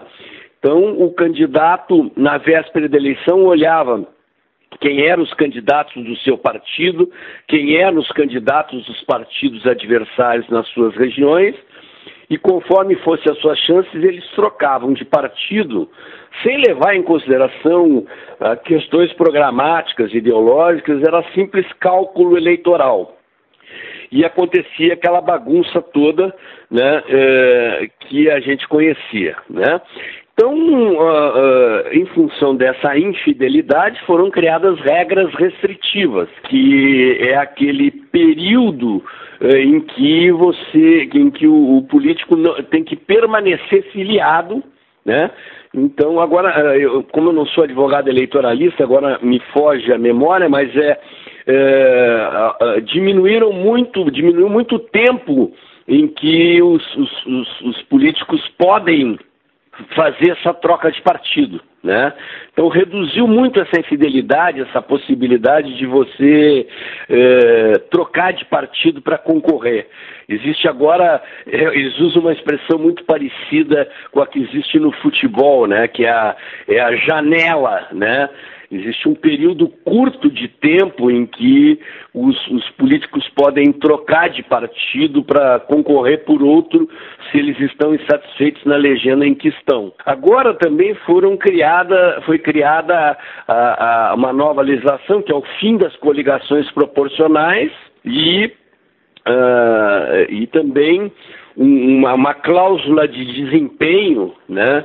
Então, 0.58 1.00
o 1.00 1.12
candidato, 1.12 2.10
na 2.16 2.38
véspera 2.38 2.88
da 2.88 2.96
eleição, 2.96 3.44
olhava 3.44 4.06
quem 4.80 5.06
eram 5.06 5.22
os 5.22 5.32
candidatos 5.34 6.02
do 6.04 6.16
seu 6.18 6.36
partido, 6.38 7.10
quem 7.48 7.76
eram 7.76 7.98
os 7.98 8.08
candidatos 8.08 8.84
dos 8.86 9.02
partidos 9.02 9.66
adversários 9.66 10.48
nas 10.48 10.66
suas 10.68 10.94
regiões, 10.96 11.54
e 12.28 12.36
conforme 12.36 12.96
fossem 12.96 13.32
as 13.32 13.38
suas 13.38 13.58
chances, 13.60 13.94
eles 13.94 14.24
trocavam 14.34 14.92
de 14.92 15.04
partido, 15.04 15.88
sem 16.42 16.58
levar 16.58 16.96
em 16.96 17.02
consideração 17.02 18.04
ah, 18.40 18.56
questões 18.56 19.12
programáticas, 19.12 20.12
ideológicas, 20.12 21.02
era 21.02 21.22
simples 21.34 21.66
cálculo 21.74 22.36
eleitoral. 22.36 23.16
E 24.10 24.24
acontecia 24.24 24.94
aquela 24.94 25.20
bagunça 25.20 25.80
toda 25.80 26.34
né, 26.70 27.02
eh, 27.08 27.88
que 28.00 28.30
a 28.30 28.38
gente 28.38 28.66
conhecia. 28.68 29.36
Né? 29.50 29.80
Então, 30.38 30.52
uh, 30.52 30.98
uh, 30.98 31.92
em 31.92 32.04
função 32.08 32.54
dessa 32.54 32.94
infidelidade, 32.98 33.98
foram 34.04 34.30
criadas 34.30 34.78
regras 34.80 35.32
restritivas, 35.32 36.28
que 36.46 37.16
é 37.22 37.38
aquele 37.38 37.90
período 37.90 39.02
uh, 39.40 39.56
em 39.56 39.80
que 39.80 40.30
você, 40.32 41.08
em 41.14 41.30
que 41.30 41.46
o, 41.46 41.78
o 41.78 41.82
político 41.84 42.36
não, 42.36 42.54
tem 42.64 42.84
que 42.84 42.96
permanecer 42.96 43.90
filiado, 43.92 44.62
né? 45.06 45.30
Então, 45.72 46.20
agora, 46.20 46.76
eu, 46.76 47.02
como 47.04 47.30
eu 47.30 47.32
não 47.32 47.46
sou 47.46 47.64
advogado 47.64 48.08
eleitoralista, 48.08 48.84
agora 48.84 49.18
me 49.22 49.40
foge 49.54 49.90
a 49.90 49.96
memória, 49.96 50.50
mas 50.50 50.68
é, 50.76 51.00
é 51.46 52.80
diminuíram 52.82 53.54
muito, 53.54 54.10
diminuiu 54.10 54.50
muito 54.50 54.76
o 54.76 54.80
tempo 54.80 55.50
em 55.88 56.08
que 56.08 56.60
os, 56.62 56.82
os, 56.94 57.26
os, 57.26 57.60
os 57.62 57.82
políticos 57.84 58.40
podem 58.58 59.18
fazer 59.94 60.30
essa 60.30 60.54
troca 60.54 60.90
de 60.90 61.00
partido, 61.02 61.60
né? 61.82 62.12
Então 62.52 62.68
reduziu 62.68 63.26
muito 63.28 63.60
essa 63.60 63.78
infidelidade, 63.78 64.60
essa 64.60 64.80
possibilidade 64.80 65.76
de 65.76 65.86
você 65.86 66.66
eh, 67.08 67.72
trocar 67.90 68.32
de 68.32 68.44
partido 68.46 69.02
para 69.02 69.18
concorrer. 69.18 69.86
Existe 70.28 70.66
agora, 70.66 71.22
eh, 71.46 71.70
eles 71.74 71.98
usam 72.00 72.22
uma 72.22 72.32
expressão 72.32 72.78
muito 72.78 73.04
parecida 73.04 73.88
com 74.10 74.20
a 74.20 74.26
que 74.26 74.40
existe 74.40 74.78
no 74.78 74.92
futebol, 74.92 75.66
né? 75.66 75.86
Que 75.88 76.04
é 76.04 76.10
a, 76.10 76.36
é 76.68 76.80
a 76.80 76.96
janela, 76.96 77.86
né? 77.92 78.28
Existe 78.70 79.08
um 79.08 79.14
período 79.14 79.68
curto 79.84 80.28
de 80.30 80.48
tempo 80.48 81.10
em 81.10 81.24
que 81.24 81.78
os, 82.12 82.36
os 82.48 82.68
políticos 82.70 83.28
podem 83.34 83.72
trocar 83.72 84.28
de 84.28 84.42
partido 84.42 85.22
para 85.22 85.60
concorrer 85.60 86.24
por 86.24 86.42
outro 86.42 86.88
se 87.30 87.38
eles 87.38 87.58
estão 87.60 87.94
insatisfeitos 87.94 88.64
na 88.64 88.76
legenda 88.76 89.26
em 89.26 89.34
que 89.34 89.48
estão. 89.48 89.92
Agora 90.04 90.52
também 90.54 90.94
foram 91.06 91.36
criada, 91.36 92.20
foi 92.26 92.38
criada 92.38 93.16
a, 93.46 94.10
a, 94.10 94.14
uma 94.14 94.32
nova 94.32 94.62
legislação 94.62 95.22
que 95.22 95.30
é 95.30 95.34
o 95.34 95.44
fim 95.60 95.76
das 95.76 95.94
coligações 95.96 96.68
proporcionais 96.72 97.70
e, 98.04 98.46
uh, 99.26 100.28
e 100.28 100.46
também 100.48 101.12
uma, 101.56 102.14
uma 102.14 102.34
cláusula 102.34 103.06
de 103.06 103.24
desempenho, 103.24 104.34
né? 104.48 104.84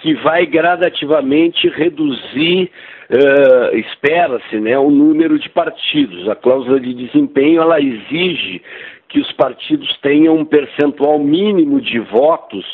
que 0.00 0.14
vai 0.14 0.46
gradativamente 0.46 1.68
reduzir, 1.68 2.70
uh, 3.10 3.76
espera-se, 3.76 4.60
né, 4.60 4.78
o 4.78 4.90
número 4.90 5.38
de 5.38 5.48
partidos. 5.50 6.28
A 6.28 6.36
cláusula 6.36 6.80
de 6.80 6.94
desempenho 6.94 7.60
ela 7.60 7.80
exige 7.80 8.62
que 9.08 9.18
os 9.18 9.30
partidos 9.32 9.96
tenham 10.00 10.36
um 10.36 10.44
percentual 10.44 11.18
mínimo 11.18 11.80
de 11.80 11.98
votos 11.98 12.64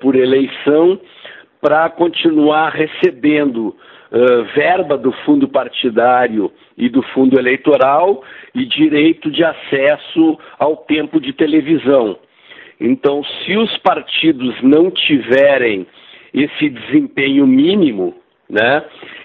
por 0.00 0.16
eleição 0.16 1.00
para 1.60 1.88
continuar 1.88 2.70
recebendo 2.70 3.68
uh, 3.68 4.44
verba 4.54 4.98
do 4.98 5.12
fundo 5.24 5.48
partidário 5.48 6.50
e 6.76 6.88
do 6.88 7.02
fundo 7.02 7.38
eleitoral 7.38 8.22
e 8.54 8.66
direito 8.66 9.30
de 9.30 9.44
acesso 9.44 10.38
ao 10.58 10.78
tempo 10.78 11.20
de 11.20 11.32
televisão. 11.32 12.18
Então, 12.80 13.22
se 13.24 13.56
os 13.56 13.76
partidos 13.78 14.60
não 14.60 14.90
tiverem 14.90 15.86
esse 16.34 16.68
desempenho 16.68 17.46
mínimo, 17.46 18.16
né? 18.48 18.84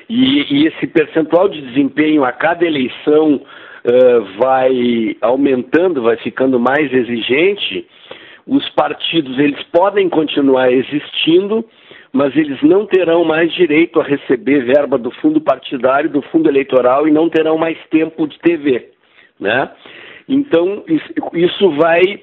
E, 0.10 0.46
e 0.50 0.68
esse 0.68 0.88
percentual 0.88 1.50
de 1.50 1.62
desempenho 1.62 2.24
a 2.24 2.32
cada 2.32 2.66
eleição 2.66 3.36
uh, 3.36 4.40
vai 4.40 5.16
aumentando, 5.22 6.02
vai 6.02 6.18
ficando 6.18 6.60
mais 6.60 6.92
exigente. 6.92 7.88
Os 8.48 8.68
partidos 8.70 9.38
eles 9.38 9.62
podem 9.72 10.10
continuar 10.10 10.72
existindo, 10.72 11.64
mas 12.12 12.36
eles 12.36 12.60
não 12.64 12.88
terão 12.88 13.24
mais 13.24 13.54
direito 13.54 14.00
a 14.00 14.04
receber 14.04 14.66
verba 14.66 14.98
do 14.98 15.12
fundo 15.12 15.40
partidário, 15.40 16.10
do 16.10 16.22
fundo 16.24 16.50
eleitoral 16.50 17.08
e 17.08 17.12
não 17.12 17.30
terão 17.30 17.58
mais 17.58 17.78
tempo 17.92 18.28
de 18.28 18.40
TV, 18.40 18.90
né? 19.40 19.70
Então 20.28 20.84
isso 21.34 21.72
vai 21.72 22.22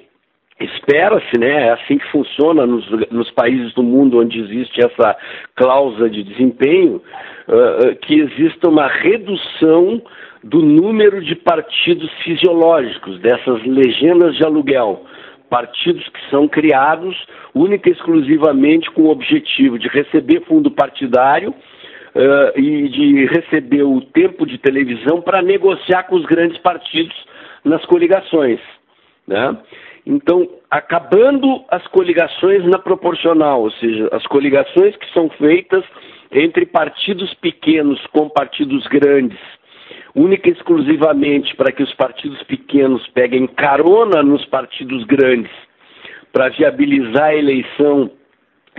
espera-se, 0.59 1.39
né, 1.39 1.69
é 1.69 1.73
assim 1.73 1.99
que 1.99 2.11
funciona 2.11 2.67
nos, 2.67 2.89
nos, 3.11 3.31
países 3.33 3.75
do 3.75 3.83
mundo 3.83 4.19
onde 4.21 4.41
existe 4.41 4.81
essa 4.81 5.17
cláusula 5.55 6.09
de 6.09 6.23
desempenho, 6.23 7.03
uh, 7.49 7.97
que 7.97 8.15
exista 8.15 8.69
uma 8.69 8.87
redução 8.87 10.03
do 10.43 10.63
número 10.63 11.23
de 11.23 11.35
partidos 11.35 12.11
fisiológicos, 12.23 13.19
dessas 13.21 13.63
legendas 13.65 14.37
de 14.37 14.45
aluguel. 14.45 15.05
Partidos 15.51 16.09
que 16.09 16.31
são 16.31 16.49
criados 16.49 17.15
única 17.55 17.89
e 17.89 17.93
exclusivamente 17.93 18.91
com 18.91 19.03
o 19.03 19.11
objetivo 19.11 19.79
de 19.79 19.89
receber 19.89 20.41
fundo 20.43 20.71
partidário 20.71 21.51
uh, 21.51 22.59
e 22.59 22.89
de 22.89 23.27
receber 23.27 23.83
o 23.83 24.01
tempo 24.01 24.47
de 24.47 24.59
televisão 24.59 25.21
para 25.21 25.43
negociar 25.43 26.05
com 26.05 26.17
os 26.17 26.25
grandes 26.25 26.59
partidos 26.59 27.15
nas 27.65 27.85
coligações. 27.85 28.61
Né? 29.27 29.57
Então, 30.07 30.49
acabando 30.71 31.65
as 31.69 31.85
coligações 31.89 32.65
na 32.65 32.79
proporcional, 32.79 33.63
ou 33.63 33.73
seja, 33.73 34.09
as 34.13 34.25
coligações 34.29 34.95
que 34.97 35.13
são 35.13 35.29
feitas 35.31 35.85
entre 36.31 36.65
partidos 36.65 37.35
pequenos 37.35 38.01
com 38.13 38.29
partidos 38.29 38.87
grandes, 38.87 39.39
única 40.15 40.49
e 40.49 40.53
exclusivamente 40.53 41.57
para 41.57 41.73
que 41.73 41.83
os 41.83 41.93
partidos 41.95 42.41
pequenos 42.45 43.05
peguem 43.09 43.49
carona 43.49 44.23
nos 44.23 44.45
partidos 44.47 45.03
grandes, 45.05 45.51
para 46.33 46.51
viabilizar 46.51 47.31
a 47.31 47.37
eleição 47.37 48.11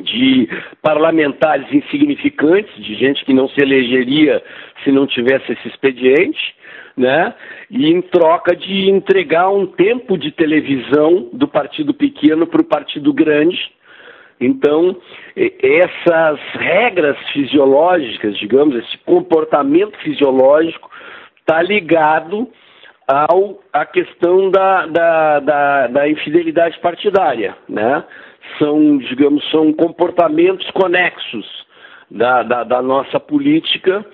de 0.01 0.47
parlamentares 0.81 1.71
insignificantes, 1.73 2.73
de 2.83 2.95
gente 2.95 3.25
que 3.25 3.33
não 3.33 3.49
se 3.49 3.59
elegeria 3.61 4.41
se 4.83 4.91
não 4.91 5.05
tivesse 5.07 5.51
esse 5.51 5.67
expediente, 5.67 6.55
né? 6.97 7.33
E 7.69 7.87
em 7.87 8.01
troca 8.01 8.55
de 8.55 8.89
entregar 8.89 9.49
um 9.49 9.67
tempo 9.67 10.17
de 10.17 10.31
televisão 10.31 11.29
do 11.31 11.47
partido 11.47 11.93
pequeno 11.93 12.47
para 12.47 12.61
o 12.61 12.65
partido 12.65 13.13
grande. 13.13 13.71
Então, 14.41 14.95
essas 15.35 16.39
regras 16.53 17.17
fisiológicas, 17.31 18.37
digamos, 18.37 18.75
esse 18.75 18.97
comportamento 18.99 19.97
fisiológico 19.99 20.89
está 21.39 21.61
ligado 21.61 22.47
ao, 23.07 23.59
à 23.71 23.85
questão 23.85 24.49
da, 24.49 24.85
da, 24.87 25.39
da, 25.39 25.87
da 25.87 26.09
infidelidade 26.09 26.79
partidária, 26.79 27.55
né? 27.69 28.03
São, 28.59 28.97
digamos, 28.97 29.47
são 29.49 29.73
comportamentos 29.73 30.69
conexos 30.71 31.45
da, 32.09 32.43
da, 32.43 32.63
da 32.63 32.81
nossa 32.81 33.19
política 33.19 34.05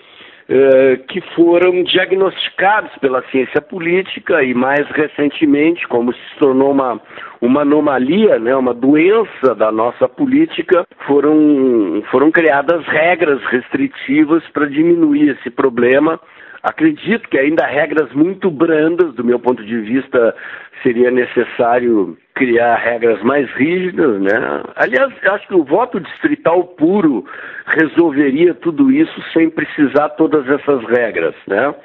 que 1.08 1.22
foram 1.36 1.84
diagnosticados 1.84 2.92
pela 3.00 3.24
ciência 3.30 3.62
política 3.62 4.44
e 4.44 4.54
mais 4.54 4.88
recentemente, 4.90 5.88
como 5.88 6.14
se 6.14 6.36
tornou 6.38 6.72
uma, 6.72 7.00
uma 7.42 7.62
anomalia, 7.62 8.40
né, 8.40 8.56
uma 8.56 8.74
doença 8.74 9.56
da 9.56 9.72
nossa 9.72 10.08
política, 10.08 10.86
foram, 11.06 12.04
foram 12.12 12.32
criadas 12.32 12.86
regras 12.88 13.42
restritivas 13.46 14.44
para 14.54 14.66
diminuir 14.66 15.30
esse 15.30 15.50
problema. 15.50 16.20
Acredito 16.64 17.28
que 17.28 17.38
ainda 17.38 17.66
regras 17.66 18.10
muito 18.14 18.50
brandas, 18.50 19.14
do 19.16 19.24
meu 19.24 19.38
ponto 19.38 19.62
de 19.66 19.82
vista, 19.82 20.34
seria 20.82 21.12
necessário 21.12 22.18
criar 22.36 22.78
regras 22.78 23.22
mais 23.22 23.52
rígidas, 23.52 24.22
né? 24.22 24.64
Aliás, 24.78 25.14
acho 25.24 25.48
que 25.48 25.56
o 25.56 25.66
voto 25.66 26.00
distrital 26.00 26.64
puro 26.64 27.26
resolveria 27.66 28.54
tudo 28.54 28.90
isso 28.90 29.22
sem 29.34 29.50
precisar 29.50 30.10
todas 30.12 30.48
essas 30.48 30.84
regras, 30.86 31.36
né? 31.48 31.76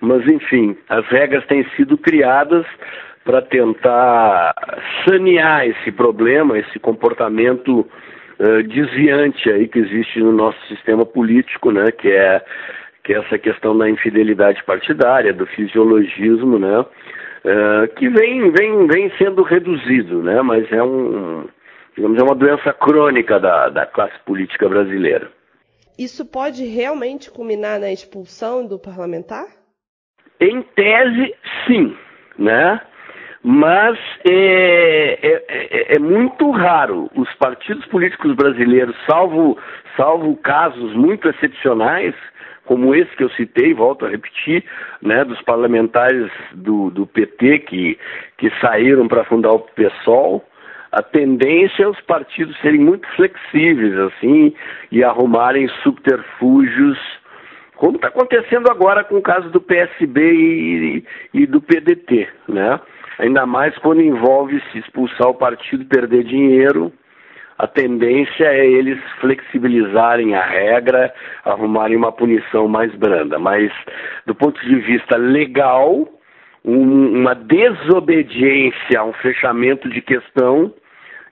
Mas 0.00 0.26
enfim, 0.26 0.76
as 0.88 1.06
regras 1.08 1.46
têm 1.46 1.64
sido 1.76 1.98
criadas 1.98 2.64
para 3.24 3.42
tentar 3.42 4.54
sanear 5.06 5.66
esse 5.66 5.92
problema, 5.92 6.58
esse 6.58 6.78
comportamento 6.78 7.80
uh, 8.40 8.62
desviante 8.64 9.50
aí 9.50 9.68
que 9.68 9.78
existe 9.78 10.20
no 10.20 10.32
nosso 10.32 10.58
sistema 10.68 11.04
político, 11.04 11.70
né? 11.70 11.92
Que 11.92 12.10
é 12.10 12.42
que 13.04 13.12
é 13.12 13.18
essa 13.18 13.38
questão 13.38 13.76
da 13.76 13.88
infidelidade 13.88 14.62
partidária, 14.64 15.32
do 15.32 15.46
fisiologismo, 15.46 16.58
né? 16.58 16.84
É, 17.44 17.86
que 17.88 18.08
vem, 18.08 18.52
vem, 18.52 18.86
vem 18.86 19.10
sendo 19.18 19.42
reduzido, 19.42 20.22
né? 20.22 20.40
mas 20.42 20.70
é 20.70 20.80
um, 20.80 21.48
digamos, 21.96 22.16
é 22.16 22.22
uma 22.22 22.36
doença 22.36 22.72
crônica 22.72 23.40
da, 23.40 23.68
da 23.68 23.84
classe 23.84 24.16
política 24.24 24.68
brasileira. 24.68 25.28
Isso 25.98 26.24
pode 26.24 26.64
realmente 26.64 27.30
culminar 27.30 27.80
na 27.80 27.90
expulsão 27.90 28.66
do 28.66 28.78
parlamentar? 28.78 29.44
Em 30.40 30.62
tese, 30.62 31.34
sim, 31.66 31.96
né? 32.38 32.80
Mas 33.44 33.98
é, 34.24 35.18
é, 35.20 35.44
é, 35.48 35.96
é, 35.96 35.98
muito 35.98 36.48
raro 36.52 37.10
os 37.16 37.32
partidos 37.34 37.84
políticos 37.86 38.36
brasileiros, 38.36 38.94
salvo, 39.04 39.58
salvo 39.96 40.36
casos 40.36 40.94
muito 40.94 41.28
excepcionais, 41.28 42.14
como 42.64 42.94
esse 42.94 43.14
que 43.16 43.24
eu 43.24 43.30
citei, 43.30 43.74
volto 43.74 44.06
a 44.06 44.08
repetir, 44.08 44.64
né, 45.00 45.24
dos 45.24 45.40
parlamentares 45.42 46.30
do, 46.52 46.90
do 46.90 47.06
PT 47.06 47.60
que, 47.60 47.98
que 48.38 48.50
saíram 48.60 49.08
para 49.08 49.24
fundar 49.24 49.52
o 49.52 49.60
PSOL, 49.60 50.44
a 50.92 51.02
tendência 51.02 51.84
é 51.84 51.88
os 51.88 52.00
partidos 52.02 52.54
serem 52.60 52.80
muito 52.80 53.08
flexíveis, 53.16 53.98
assim, 53.98 54.54
e 54.90 55.02
arrumarem 55.02 55.66
subterfúgios, 55.82 56.98
como 57.76 57.96
está 57.96 58.08
acontecendo 58.08 58.70
agora 58.70 59.02
com 59.02 59.16
o 59.16 59.22
caso 59.22 59.48
do 59.48 59.60
PSB 59.60 60.20
e, 60.20 61.04
e, 61.32 61.46
do 61.46 61.60
PDT, 61.62 62.28
né? 62.46 62.78
Ainda 63.18 63.46
mais 63.46 63.76
quando 63.78 64.02
envolve 64.02 64.62
se 64.70 64.78
expulsar 64.78 65.28
o 65.28 65.34
partido 65.34 65.84
perder 65.86 66.24
dinheiro, 66.24 66.92
a 67.62 67.66
tendência 67.68 68.44
é 68.44 68.66
eles 68.66 68.98
flexibilizarem 69.20 70.34
a 70.34 70.44
regra, 70.44 71.14
arrumarem 71.44 71.96
uma 71.96 72.10
punição 72.10 72.66
mais 72.66 72.92
branda. 72.96 73.38
Mas, 73.38 73.70
do 74.26 74.34
ponto 74.34 74.60
de 74.66 74.80
vista 74.80 75.16
legal, 75.16 76.08
um, 76.64 77.20
uma 77.20 77.36
desobediência 77.36 79.04
um 79.04 79.12
fechamento 79.12 79.88
de 79.88 80.02
questão, 80.02 80.74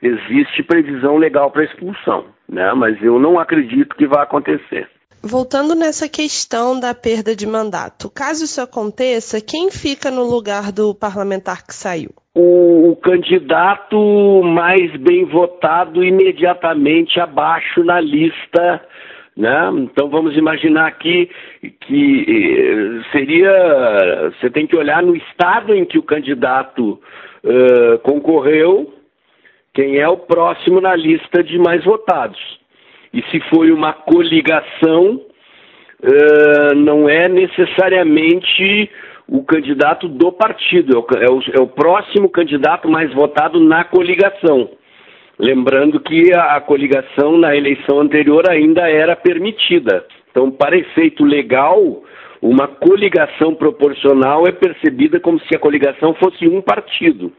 existe 0.01 0.63
previsão 0.63 1.17
legal 1.17 1.51
para 1.51 1.65
expulsão, 1.65 2.27
né? 2.49 2.73
mas 2.75 3.03
eu 3.03 3.19
não 3.19 3.37
acredito 3.37 3.97
que 3.97 4.07
vai 4.07 4.23
acontecer. 4.23 4.89
Voltando 5.21 5.75
nessa 5.75 6.09
questão 6.09 6.79
da 6.79 6.95
perda 6.95 7.35
de 7.35 7.45
mandato, 7.45 8.09
caso 8.09 8.45
isso 8.45 8.61
aconteça, 8.61 9.41
quem 9.41 9.69
fica 9.69 10.13
no 10.13 10.23
lugar 10.23 10.71
do 10.71 10.95
parlamentar 10.95 11.67
que 11.67 11.75
saiu? 11.75 12.20
O, 12.35 12.91
o 12.91 12.97
candidato 12.97 14.43
mais 14.45 14.95
bem 14.97 15.25
votado 15.25 16.05
imediatamente 16.05 17.19
abaixo 17.19 17.83
na 17.83 18.01
lista 18.01 18.81
né? 19.37 19.71
Então 19.75 20.11
vamos 20.11 20.37
imaginar 20.37 20.87
aqui 20.87 21.31
que 21.81 22.27
eh, 22.29 23.03
seria. 23.11 24.33
Você 24.39 24.51
tem 24.51 24.67
que 24.67 24.77
olhar 24.77 25.03
no 25.03 25.17
estado 25.17 25.75
em 25.75 25.85
que 25.85 25.99
o 25.99 26.03
candidato 26.03 27.01
uh, 27.45 27.99
concorreu, 28.03 28.93
quem 29.73 29.97
é 29.99 30.09
o 30.09 30.19
próximo 30.19 30.81
na 30.81 30.95
lista 30.95 31.43
de 31.43 31.59
mais 31.59 31.83
votados. 31.85 32.39
E 33.15 33.23
se 33.31 33.41
foi 33.49 33.73
uma 33.73 33.93
coligação, 33.93 35.21
uh, 36.03 36.75
não 36.77 37.09
é 37.09 37.29
necessariamente 37.29 38.91
o 39.31 39.45
candidato 39.45 40.09
do 40.09 40.33
partido, 40.33 41.07
é, 41.17 41.25
é 41.25 41.31
o, 41.31 41.41
é 41.59 41.61
o 41.61 41.69
próximo 41.69 42.29
candidato 42.29 42.89
mais 42.89 43.15
votado 43.15 43.61
na 43.61 43.85
coligação. 43.85 44.71
Lembrando 45.39 46.01
que 46.01 46.35
a, 46.35 46.57
a 46.57 46.61
coligação 46.61 47.39
na 47.39 47.55
eleição 47.55 48.01
anterior 48.01 48.51
ainda 48.51 48.91
era 48.91 49.15
permitida. 49.15 50.05
Então, 50.31 50.51
para 50.51 50.77
efeito 50.77 51.25
legal, 51.25 52.03
uma 52.43 52.67
coligação 52.67 53.55
proporcional 53.55 54.49
é 54.49 54.53
percebida 54.53 55.21
como 55.21 55.39
se 55.41 55.55
a 55.55 55.61
coligação 55.61 56.13
fosse 56.15 56.49
um 56.49 56.61
partido. 56.61 57.33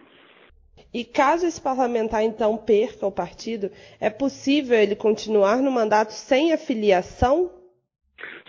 E 0.93 1.03
caso 1.03 1.45
esse 1.45 1.61
parlamentar 1.61 2.23
então 2.23 2.55
perca 2.57 3.05
o 3.05 3.11
partido, 3.11 3.69
é 3.99 4.09
possível 4.09 4.77
ele 4.77 4.95
continuar 4.95 5.57
no 5.57 5.71
mandato 5.71 6.11
sem 6.11 6.53
afiliação? 6.53 7.60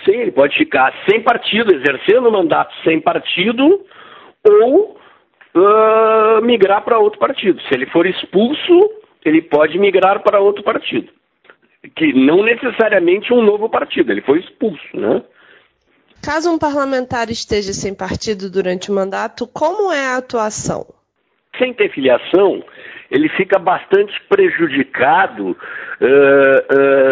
Sim, 0.04 0.12
ele 0.12 0.32
pode 0.32 0.56
ficar 0.56 0.92
sem 1.08 1.22
partido, 1.22 1.74
exercendo 1.74 2.28
o 2.28 2.32
mandato 2.32 2.74
sem 2.82 3.00
partido, 3.00 3.84
ou 4.44 4.96
uh, 5.54 6.42
migrar 6.42 6.82
para 6.82 6.98
outro 6.98 7.18
partido. 7.18 7.60
Se 7.62 7.74
ele 7.74 7.86
for 7.86 8.06
expulso, 8.06 8.90
ele 9.24 9.42
pode 9.42 9.78
migrar 9.78 10.22
para 10.22 10.40
outro 10.40 10.62
partido. 10.62 11.08
Que 11.96 12.12
não 12.12 12.42
necessariamente 12.42 13.32
um 13.32 13.42
novo 13.42 13.68
partido, 13.68 14.12
ele 14.12 14.22
foi 14.22 14.40
expulso, 14.40 14.84
né? 14.94 15.22
Caso 16.22 16.52
um 16.52 16.58
parlamentar 16.58 17.30
esteja 17.30 17.72
sem 17.72 17.92
partido 17.92 18.48
durante 18.48 18.90
o 18.90 18.94
mandato, 18.94 19.46
como 19.46 19.92
é 19.92 20.06
a 20.06 20.18
atuação? 20.18 20.86
Sem 21.58 21.74
ter 21.74 21.90
filiação, 21.92 22.62
ele 23.12 23.28
fica 23.28 23.58
bastante 23.58 24.18
prejudicado 24.26 25.50
uh, 25.50 25.54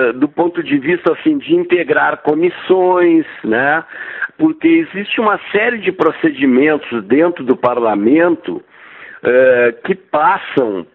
uh, 0.09 0.13
do 0.15 0.27
ponto 0.27 0.63
de 0.63 0.79
vista 0.79 1.13
assim 1.13 1.37
de 1.37 1.55
integrar 1.55 2.23
comissões, 2.23 3.27
né? 3.45 3.85
Porque 4.39 4.67
existe 4.67 5.21
uma 5.21 5.39
série 5.53 5.77
de 5.77 5.93
procedimentos 5.93 7.05
dentro 7.05 7.45
do 7.45 7.55
parlamento 7.55 8.63
é, 9.23 9.75
que 9.85 9.95
passam 9.95 10.87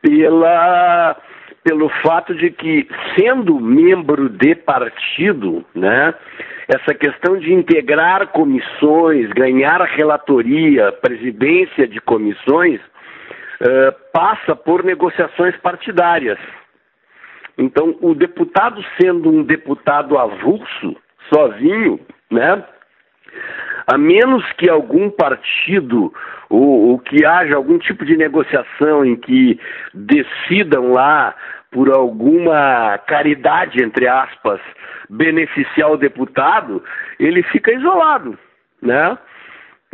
pela 0.00 1.14
pelo 1.62 1.88
fato 2.00 2.32
de 2.34 2.48
que, 2.48 2.88
sendo 3.18 3.60
membro 3.60 4.28
de 4.28 4.54
partido, 4.54 5.64
né, 5.74 6.14
essa 6.68 6.94
questão 6.94 7.36
de 7.36 7.52
integrar 7.52 8.28
comissões, 8.28 9.28
ganhar 9.30 9.82
relatoria, 9.82 10.92
presidência 10.92 11.88
de 11.88 12.00
comissões, 12.00 12.80
uh, 12.80 12.95
passa 14.12 14.54
por 14.54 14.84
negociações 14.84 15.56
partidárias. 15.58 16.38
Então, 17.58 17.96
o 18.00 18.14
deputado 18.14 18.84
sendo 19.00 19.30
um 19.30 19.42
deputado 19.42 20.18
avulso, 20.18 20.96
sozinho, 21.32 21.98
né, 22.30 22.62
a 23.86 23.96
menos 23.96 24.44
que 24.52 24.68
algum 24.68 25.08
partido 25.08 26.12
ou, 26.50 26.90
ou, 26.90 26.98
que 26.98 27.24
haja 27.24 27.56
algum 27.56 27.78
tipo 27.78 28.04
de 28.04 28.16
negociação 28.16 29.04
em 29.04 29.16
que 29.16 29.58
decidam 29.94 30.92
lá 30.92 31.34
por 31.70 31.92
alguma 31.92 32.98
caridade, 33.06 33.82
entre 33.82 34.08
aspas, 34.08 34.60
beneficiar 35.08 35.90
o 35.90 35.96
deputado, 35.96 36.82
ele 37.18 37.42
fica 37.44 37.72
isolado, 37.72 38.38
né? 38.80 39.16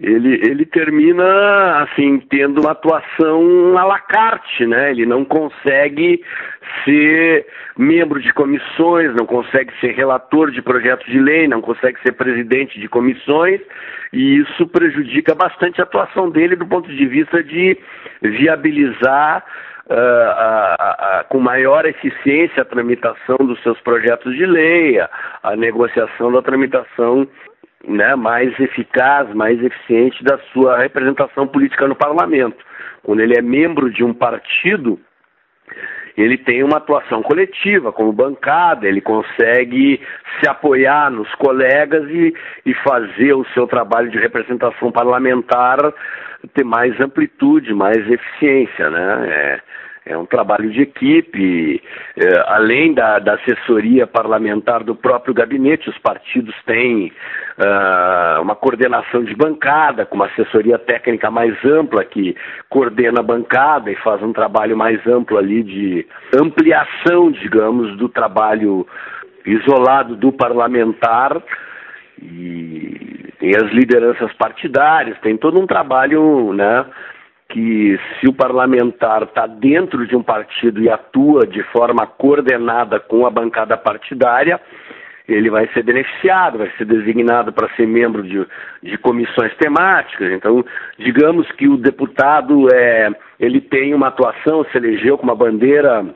Ele, 0.00 0.34
ele 0.42 0.64
termina, 0.64 1.82
assim, 1.82 2.18
tendo 2.30 2.62
uma 2.62 2.72
atuação 2.72 3.76
à 3.76 3.84
la 3.84 4.00
carte, 4.00 4.66
né? 4.66 4.90
Ele 4.90 5.04
não 5.04 5.24
consegue 5.24 6.20
ser 6.84 7.46
membro 7.76 8.20
de 8.20 8.32
comissões, 8.32 9.14
não 9.14 9.26
consegue 9.26 9.72
ser 9.80 9.92
relator 9.92 10.50
de 10.50 10.62
projetos 10.62 11.06
de 11.06 11.20
lei, 11.20 11.46
não 11.46 11.60
consegue 11.60 12.00
ser 12.02 12.12
presidente 12.12 12.80
de 12.80 12.88
comissões, 12.88 13.60
e 14.12 14.38
isso 14.38 14.66
prejudica 14.66 15.34
bastante 15.34 15.80
a 15.80 15.84
atuação 15.84 16.30
dele 16.30 16.56
do 16.56 16.66
ponto 16.66 16.88
de 16.88 17.06
vista 17.06 17.42
de 17.44 17.78
viabilizar 18.22 19.44
uh, 19.86 21.28
com 21.28 21.38
maior 21.38 21.84
eficiência 21.84 22.62
a 22.62 22.66
tramitação 22.66 23.36
dos 23.38 23.62
seus 23.62 23.78
projetos 23.80 24.34
de 24.34 24.46
lei, 24.46 24.98
a, 24.98 25.08
a 25.42 25.56
negociação 25.56 26.32
da 26.32 26.42
tramitação 26.42 27.28
né, 27.86 28.14
mais 28.14 28.58
eficaz, 28.60 29.32
mais 29.34 29.62
eficiente 29.62 30.22
da 30.24 30.38
sua 30.52 30.78
representação 30.78 31.46
política 31.46 31.86
no 31.86 31.96
parlamento. 31.96 32.64
Quando 33.02 33.20
ele 33.20 33.36
é 33.36 33.42
membro 33.42 33.90
de 33.90 34.04
um 34.04 34.14
partido, 34.14 34.98
ele 36.16 36.36
tem 36.36 36.62
uma 36.62 36.76
atuação 36.76 37.22
coletiva, 37.22 37.92
como 37.92 38.12
bancada, 38.12 38.86
ele 38.86 39.00
consegue 39.00 40.00
se 40.38 40.48
apoiar 40.48 41.10
nos 41.10 41.32
colegas 41.36 42.08
e, 42.10 42.34
e 42.66 42.74
fazer 42.74 43.32
o 43.32 43.44
seu 43.54 43.66
trabalho 43.66 44.10
de 44.10 44.18
representação 44.18 44.92
parlamentar 44.92 45.78
ter 46.54 46.64
mais 46.64 46.98
amplitude, 47.00 47.72
mais 47.72 47.98
eficiência, 48.10 48.90
né? 48.90 49.28
É, 49.28 49.60
é 50.04 50.16
um 50.16 50.26
trabalho 50.26 50.70
de 50.70 50.82
equipe, 50.82 51.80
é, 52.16 52.44
além 52.48 52.92
da, 52.92 53.20
da, 53.20 53.34
assessoria 53.34 54.06
parlamentar 54.06 54.82
do 54.82 54.96
próprio 54.96 55.32
gabinete, 55.32 55.88
os 55.88 55.98
partidos 55.98 56.54
têm 56.66 57.12
uh, 57.58 58.42
uma 58.42 58.56
coordenação 58.56 59.22
de 59.22 59.34
bancada, 59.34 60.04
com 60.04 60.16
uma 60.16 60.26
assessoria 60.26 60.76
técnica 60.76 61.30
mais 61.30 61.56
ampla 61.64 62.04
que 62.04 62.36
coordena 62.68 63.20
a 63.20 63.22
bancada 63.22 63.92
e 63.92 63.96
faz 63.96 64.20
um 64.22 64.32
trabalho 64.32 64.76
mais 64.76 65.06
amplo 65.06 65.38
ali 65.38 65.62
de 65.62 66.06
ampliação, 66.34 67.30
digamos, 67.30 67.96
do 67.96 68.08
trabalho 68.08 68.84
isolado 69.46 70.16
do 70.16 70.32
parlamentar 70.32 71.40
e 72.20 73.32
tem 73.38 73.50
as 73.56 73.70
lideranças 73.72 74.32
partidárias, 74.34 75.18
tem 75.20 75.36
todo 75.36 75.58
um 75.60 75.66
trabalho, 75.66 76.52
né? 76.52 76.86
Que 77.52 78.00
se 78.18 78.26
o 78.26 78.32
parlamentar 78.32 79.24
está 79.24 79.46
dentro 79.46 80.06
de 80.06 80.16
um 80.16 80.22
partido 80.22 80.82
e 80.82 80.88
atua 80.88 81.46
de 81.46 81.62
forma 81.64 82.06
coordenada 82.06 82.98
com 82.98 83.26
a 83.26 83.30
bancada 83.30 83.76
partidária, 83.76 84.58
ele 85.28 85.50
vai 85.50 85.68
ser 85.68 85.82
beneficiado, 85.82 86.58
vai 86.58 86.70
ser 86.78 86.86
designado 86.86 87.52
para 87.52 87.68
ser 87.76 87.86
membro 87.86 88.22
de, 88.22 88.44
de 88.82 88.96
comissões 88.98 89.54
temáticas. 89.56 90.32
Então, 90.32 90.64
digamos 90.98 91.46
que 91.52 91.68
o 91.68 91.76
deputado 91.76 92.72
é, 92.74 93.10
ele 93.38 93.60
tem 93.60 93.94
uma 93.94 94.08
atuação, 94.08 94.64
se 94.64 94.78
elegeu 94.78 95.18
com 95.18 95.24
uma 95.24 95.36
bandeira 95.36 96.06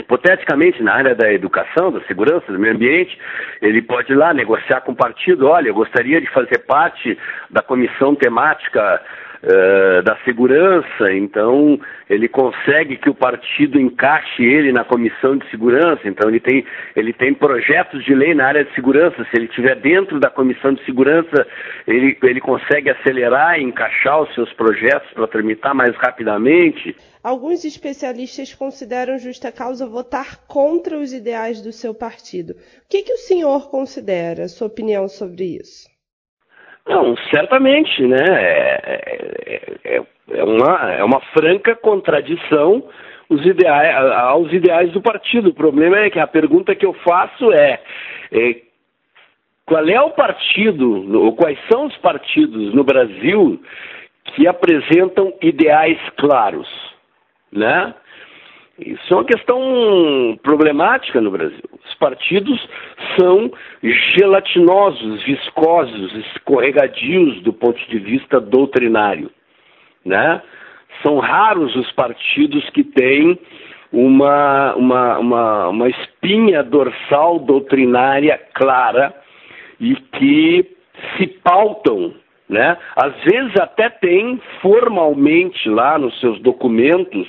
hipoteticamente 0.00 0.82
na 0.82 0.94
área 0.94 1.14
da 1.14 1.30
educação, 1.30 1.92
da 1.92 2.00
segurança, 2.04 2.50
do 2.50 2.58
meio 2.58 2.74
ambiente, 2.74 3.16
ele 3.60 3.82
pode 3.82 4.10
ir 4.10 4.16
lá 4.16 4.32
negociar 4.32 4.80
com 4.80 4.92
o 4.92 4.96
partido, 4.96 5.46
olha, 5.46 5.68
eu 5.68 5.74
gostaria 5.74 6.18
de 6.18 6.30
fazer 6.30 6.58
parte 6.66 7.16
da 7.50 7.62
comissão 7.62 8.14
temática 8.14 9.02
uh, 9.42 10.02
da 10.02 10.16
segurança, 10.24 11.12
então 11.12 11.78
ele 12.08 12.28
consegue 12.28 12.96
que 12.96 13.10
o 13.10 13.14
partido 13.14 13.80
encaixe 13.80 14.44
ele 14.44 14.72
na 14.72 14.84
comissão 14.84 15.36
de 15.36 15.48
segurança, 15.50 16.02
então 16.04 16.28
ele 16.28 16.40
tem, 16.40 16.64
ele 16.94 17.12
tem 17.12 17.34
projetos 17.34 18.04
de 18.04 18.14
lei 18.14 18.34
na 18.34 18.46
área 18.46 18.64
de 18.64 18.74
segurança, 18.74 19.24
se 19.24 19.36
ele 19.36 19.46
estiver 19.46 19.76
dentro 19.76 20.20
da 20.20 20.30
comissão 20.30 20.72
de 20.72 20.84
segurança, 20.84 21.46
ele, 21.86 22.16
ele 22.22 22.40
consegue 22.40 22.90
acelerar 22.90 23.58
e 23.58 23.62
encaixar 23.62 24.22
os 24.22 24.34
seus 24.34 24.52
projetos 24.52 25.10
para 25.12 25.26
tramitar 25.26 25.74
mais 25.74 25.94
rapidamente. 25.96 26.96
Alguns 27.22 27.64
especialistas 27.64 28.52
consideram 28.52 29.18
justa 29.18 29.52
causa 29.52 29.86
votar 29.86 30.44
contra 30.46 30.98
os 30.98 31.12
ideais 31.12 31.62
do 31.62 31.72
seu 31.72 31.94
partido. 31.94 32.50
O 32.52 32.56
que, 32.88 33.02
que 33.02 33.12
o 33.12 33.18
senhor 33.18 33.70
considera? 33.70 34.48
Sua 34.48 34.66
opinião 34.66 35.06
sobre 35.06 35.56
isso? 35.60 35.91
Não, 36.86 37.16
certamente, 37.30 38.02
né? 38.02 38.24
É, 38.28 39.70
é, 39.84 40.02
é, 40.30 40.44
uma, 40.44 40.92
é 40.92 41.04
uma 41.04 41.20
franca 41.32 41.76
contradição 41.76 42.82
os 43.28 43.44
ideais, 43.46 43.96
aos 44.14 44.52
ideais 44.52 44.92
do 44.92 45.00
partido. 45.00 45.50
O 45.50 45.54
problema 45.54 45.98
é 45.98 46.10
que 46.10 46.18
a 46.18 46.26
pergunta 46.26 46.74
que 46.74 46.84
eu 46.84 46.92
faço 46.92 47.52
é, 47.52 47.80
é 48.30 48.56
qual 49.64 49.88
é 49.88 50.00
o 50.00 50.10
partido, 50.10 51.18
ou 51.18 51.34
quais 51.34 51.58
são 51.70 51.86
os 51.86 51.96
partidos 51.98 52.74
no 52.74 52.84
Brasil 52.84 53.62
que 54.34 54.46
apresentam 54.46 55.32
ideais 55.40 55.98
claros, 56.16 56.68
né? 57.50 57.94
Isso 58.86 59.12
é 59.12 59.16
uma 59.16 59.24
questão 59.24 60.38
problemática 60.42 61.20
no 61.20 61.30
Brasil. 61.30 61.62
Os 61.84 61.94
partidos 61.94 62.68
são 63.18 63.50
gelatinosos, 64.16 65.22
viscosos, 65.24 66.14
escorregadios 66.26 67.42
do 67.42 67.52
ponto 67.52 67.78
de 67.88 67.98
vista 67.98 68.40
doutrinário. 68.40 69.30
Né? 70.04 70.42
São 71.02 71.18
raros 71.18 71.74
os 71.76 71.90
partidos 71.92 72.68
que 72.70 72.84
têm 72.84 73.38
uma, 73.92 74.74
uma, 74.74 75.18
uma, 75.18 75.68
uma 75.68 75.88
espinha 75.88 76.62
dorsal 76.62 77.38
doutrinária 77.38 78.40
clara 78.54 79.14
e 79.80 79.94
que 79.94 80.66
se 81.16 81.26
pautam 81.26 82.14
né? 82.52 82.76
Às 82.94 83.14
vezes 83.24 83.58
até 83.58 83.88
tem 83.88 84.38
formalmente 84.60 85.70
lá 85.70 85.98
nos 85.98 86.20
seus 86.20 86.38
documentos 86.40 87.26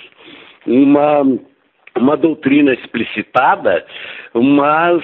uma, 0.65 1.21
uma 1.95 2.17
doutrina 2.17 2.73
explicitada, 2.73 3.85
mas 4.33 5.03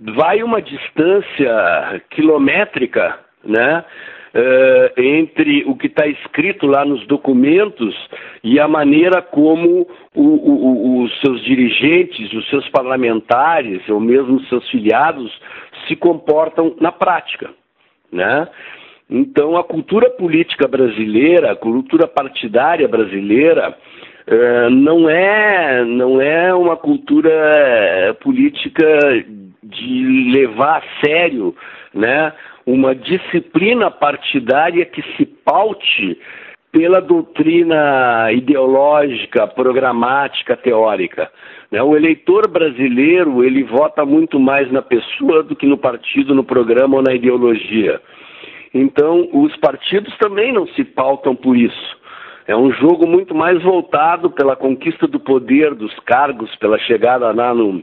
vai 0.00 0.42
uma 0.42 0.60
distância 0.60 2.02
quilométrica, 2.10 3.18
né? 3.44 3.84
Uh, 4.34 5.00
entre 5.00 5.64
o 5.64 5.74
que 5.74 5.86
está 5.86 6.06
escrito 6.06 6.66
lá 6.66 6.84
nos 6.84 7.06
documentos 7.06 7.96
e 8.44 8.60
a 8.60 8.68
maneira 8.68 9.22
como 9.22 9.88
o, 10.14 10.22
o, 10.22 11.04
os 11.04 11.20
seus 11.20 11.42
dirigentes, 11.42 12.30
os 12.34 12.46
seus 12.50 12.68
parlamentares, 12.68 13.88
ou 13.88 13.98
mesmo 13.98 14.38
seus 14.44 14.68
filiados, 14.68 15.32
se 15.88 15.96
comportam 15.96 16.76
na 16.78 16.92
prática. 16.92 17.48
Né? 18.12 18.46
Então, 19.08 19.56
a 19.56 19.64
cultura 19.64 20.10
política 20.10 20.68
brasileira, 20.68 21.52
a 21.52 21.56
cultura 21.56 22.06
partidária 22.06 22.86
brasileira, 22.86 23.74
uh, 24.28 24.70
não, 24.70 25.08
é, 25.08 25.84
não 25.84 26.20
é 26.20 26.54
uma 26.54 26.76
cultura 26.76 27.30
eh, 27.30 28.12
política 28.14 29.24
de 29.62 30.30
levar 30.32 30.78
a 30.78 31.06
sério 31.06 31.54
né, 31.94 32.32
uma 32.64 32.94
disciplina 32.94 33.90
partidária 33.90 34.84
que 34.84 35.02
se 35.16 35.24
paute 35.24 36.18
pela 36.72 37.00
doutrina 37.00 38.30
ideológica, 38.32 39.46
programática, 39.46 40.56
teórica. 40.56 41.30
Né? 41.70 41.82
O 41.82 41.96
eleitor 41.96 42.48
brasileiro 42.50 43.42
ele 43.42 43.62
vota 43.62 44.04
muito 44.04 44.38
mais 44.38 44.70
na 44.70 44.82
pessoa 44.82 45.42
do 45.42 45.56
que 45.56 45.66
no 45.66 45.78
partido, 45.78 46.34
no 46.34 46.44
programa 46.44 46.96
ou 46.96 47.02
na 47.02 47.14
ideologia. 47.14 48.00
Então, 48.74 49.26
os 49.32 49.56
partidos 49.56 50.14
também 50.18 50.52
não 50.52 50.66
se 50.68 50.84
pautam 50.84 51.34
por 51.34 51.56
isso. 51.56 51.96
É 52.46 52.56
um 52.56 52.70
jogo 52.72 53.06
muito 53.06 53.34
mais 53.34 53.60
voltado 53.62 54.30
pela 54.30 54.54
conquista 54.54 55.06
do 55.06 55.18
poder, 55.18 55.74
dos 55.74 55.92
cargos, 56.00 56.54
pela 56.56 56.78
chegada 56.78 57.32
lá 57.32 57.52
no, 57.52 57.82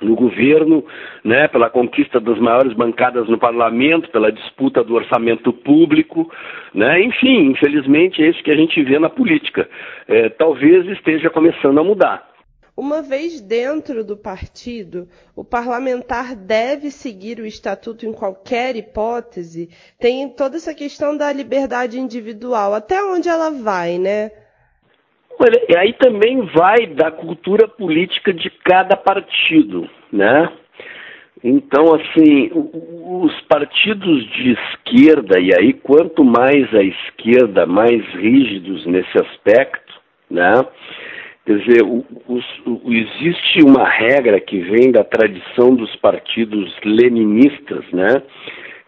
no 0.00 0.16
governo, 0.16 0.84
né, 1.24 1.46
pela 1.48 1.70
conquista 1.70 2.18
das 2.18 2.38
maiores 2.38 2.72
bancadas 2.72 3.28
no 3.28 3.38
parlamento, 3.38 4.10
pela 4.10 4.32
disputa 4.32 4.82
do 4.82 4.94
orçamento 4.94 5.52
público, 5.52 6.30
né, 6.74 7.00
enfim, 7.02 7.50
infelizmente 7.50 8.22
é 8.22 8.28
isso 8.28 8.42
que 8.42 8.50
a 8.50 8.56
gente 8.56 8.82
vê 8.82 8.98
na 8.98 9.08
política. 9.08 9.68
É, 10.08 10.28
talvez 10.30 10.86
esteja 10.88 11.30
começando 11.30 11.78
a 11.78 11.84
mudar. 11.84 12.31
Uma 12.82 13.00
vez 13.00 13.40
dentro 13.40 14.02
do 14.02 14.16
partido, 14.16 15.06
o 15.36 15.44
parlamentar 15.44 16.34
deve 16.34 16.90
seguir 16.90 17.38
o 17.38 17.46
estatuto 17.46 18.04
em 18.04 18.12
qualquer 18.12 18.74
hipótese. 18.74 19.70
Tem 20.00 20.28
toda 20.28 20.56
essa 20.56 20.74
questão 20.74 21.16
da 21.16 21.32
liberdade 21.32 22.00
individual, 22.00 22.74
até 22.74 23.00
onde 23.00 23.28
ela 23.28 23.50
vai, 23.50 23.98
né? 23.98 24.32
Olha, 25.38 25.78
aí 25.78 25.92
também 25.92 26.44
vai 26.46 26.88
da 26.88 27.12
cultura 27.12 27.68
política 27.68 28.34
de 28.34 28.50
cada 28.64 28.96
partido, 28.96 29.88
né? 30.12 30.52
Então, 31.44 31.94
assim, 31.94 32.50
os 32.52 33.40
partidos 33.42 34.28
de 34.32 34.54
esquerda, 34.54 35.38
e 35.38 35.54
aí 35.56 35.72
quanto 35.72 36.24
mais 36.24 36.66
a 36.74 36.82
esquerda, 36.82 37.64
mais 37.64 38.04
rígidos 38.14 38.84
nesse 38.86 39.18
aspecto, 39.18 39.94
né? 40.28 40.66
Quer 41.44 41.58
dizer, 41.58 41.82
o, 41.82 42.04
o, 42.28 42.92
existe 42.92 43.62
uma 43.64 43.88
regra 43.88 44.40
que 44.40 44.60
vem 44.60 44.92
da 44.92 45.02
tradição 45.02 45.74
dos 45.74 45.94
partidos 45.96 46.72
leninistas, 46.84 47.84
né? 47.92 48.22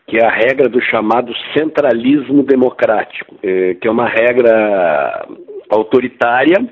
que 0.06 0.18
é 0.18 0.24
a 0.24 0.30
regra 0.30 0.68
do 0.68 0.80
chamado 0.80 1.32
centralismo 1.56 2.42
democrático, 2.42 3.36
é, 3.42 3.74
que 3.74 3.88
é 3.88 3.90
uma 3.90 4.08
regra 4.08 5.26
autoritária 5.70 6.64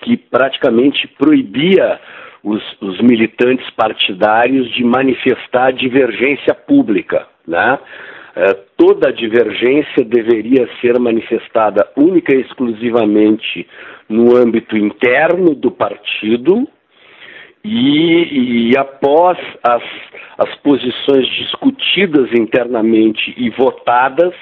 que 0.00 0.16
praticamente 0.16 1.06
proibia 1.18 2.00
os, 2.42 2.62
os 2.80 3.00
militantes 3.00 3.68
partidários 3.70 4.70
de 4.72 4.84
manifestar 4.84 5.72
divergência 5.72 6.54
pública, 6.54 7.26
né? 7.46 7.78
É, 8.34 8.54
toda 8.78 9.12
divergência 9.12 10.04
deveria 10.04 10.66
ser 10.80 10.98
manifestada 10.98 11.86
única 11.96 12.34
e 12.34 12.40
exclusivamente 12.40 13.68
no 14.08 14.34
âmbito 14.34 14.76
interno 14.76 15.54
do 15.54 15.70
partido 15.70 16.66
e, 17.64 18.70
e 18.70 18.78
após 18.78 19.38
as, 19.62 19.82
as 20.38 20.54
posições 20.56 21.26
discutidas 21.28 22.32
internamente 22.32 23.34
e 23.36 23.50
votadas, 23.50 24.34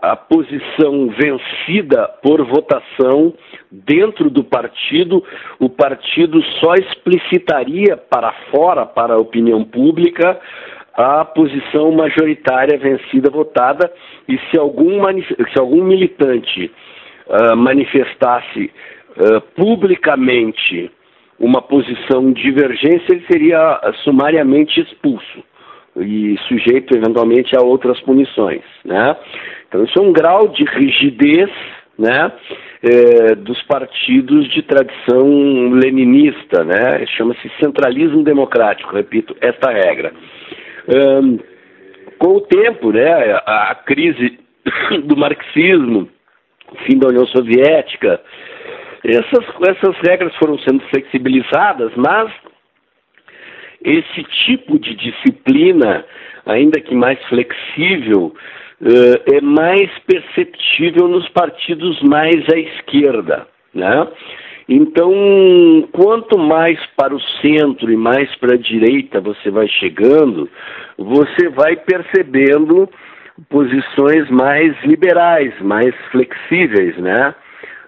a 0.00 0.16
posição 0.16 1.08
vencida 1.08 2.08
por 2.22 2.44
votação 2.44 3.34
dentro 3.70 4.30
do 4.30 4.44
partido, 4.44 5.24
o 5.58 5.68
partido 5.68 6.42
só 6.60 6.74
explicitaria 6.74 7.96
para 7.96 8.32
fora, 8.50 8.86
para 8.86 9.14
a 9.14 9.18
opinião 9.18 9.64
pública, 9.64 10.40
a 10.96 11.24
posição 11.24 11.92
majoritária 11.92 12.78
vencida 12.78 13.30
votada 13.30 13.92
e 14.28 14.38
se 14.50 14.58
algum, 14.58 15.00
se 15.22 15.58
algum 15.58 15.82
militante 15.82 16.70
uh, 17.26 17.56
manifestasse 17.56 18.70
uh, 19.16 19.40
publicamente 19.56 20.90
uma 21.38 21.60
posição 21.60 22.32
divergência, 22.32 23.06
ele 23.10 23.24
seria 23.26 23.80
sumariamente 24.04 24.80
expulso 24.80 25.42
e 25.96 26.36
sujeito 26.48 26.96
eventualmente 26.96 27.56
a 27.56 27.60
outras 27.60 28.00
punições, 28.00 28.62
né? 28.84 29.16
Então 29.68 29.84
isso 29.84 29.98
é 29.98 30.02
um 30.02 30.12
grau 30.12 30.48
de 30.48 30.64
rigidez, 30.64 31.50
né, 31.96 32.32
é, 32.82 33.34
dos 33.36 33.62
partidos 33.62 34.48
de 34.50 34.62
tradição 34.62 35.70
leninista, 35.70 36.64
né? 36.64 37.06
Chama-se 37.16 37.50
centralismo 37.60 38.22
democrático, 38.22 38.94
repito, 38.94 39.36
esta 39.40 39.70
regra. 39.70 40.12
Um, 40.88 41.38
com 42.18 42.36
o 42.36 42.40
tempo, 42.42 42.92
né, 42.92 43.32
a, 43.46 43.70
a 43.70 43.74
crise 43.74 44.38
do 45.04 45.16
marxismo, 45.16 46.08
fim 46.86 46.98
da 46.98 47.08
União 47.08 47.26
Soviética, 47.26 48.20
essas, 49.04 49.44
essas 49.68 49.96
regras 50.06 50.34
foram 50.36 50.58
sendo 50.60 50.80
flexibilizadas, 50.88 51.92
mas 51.96 52.32
esse 53.84 54.24
tipo 54.46 54.78
de 54.78 54.94
disciplina, 54.94 56.04
ainda 56.46 56.80
que 56.80 56.94
mais 56.94 57.22
flexível, 57.26 58.34
uh, 58.80 59.34
é 59.34 59.40
mais 59.42 59.90
perceptível 60.06 61.06
nos 61.08 61.28
partidos 61.28 62.00
mais 62.02 62.42
à 62.52 62.58
esquerda, 62.58 63.46
né? 63.74 64.08
Então, 64.68 65.12
quanto 65.92 66.38
mais 66.38 66.78
para 66.96 67.14
o 67.14 67.20
centro 67.42 67.92
e 67.92 67.96
mais 67.96 68.34
para 68.36 68.54
a 68.54 68.58
direita 68.58 69.20
você 69.20 69.50
vai 69.50 69.68
chegando, 69.68 70.48
você 70.96 71.48
vai 71.50 71.76
percebendo 71.76 72.88
posições 73.50 74.30
mais 74.30 74.74
liberais, 74.84 75.52
mais 75.60 75.94
flexíveis, 76.10 76.96
né? 76.96 77.34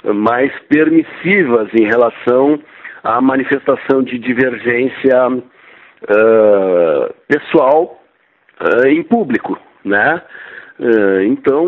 mais 0.05 0.53
permissivas 0.69 1.69
em 1.75 1.85
relação 1.85 2.61
à 3.03 3.21
manifestação 3.21 4.03
de 4.03 4.19
divergência 4.19 5.29
uh, 5.29 7.15
pessoal 7.27 8.03
uh, 8.61 8.87
em 8.87 9.03
público, 9.03 9.59
né? 9.85 10.21
Uh, 10.79 11.23
então, 11.23 11.67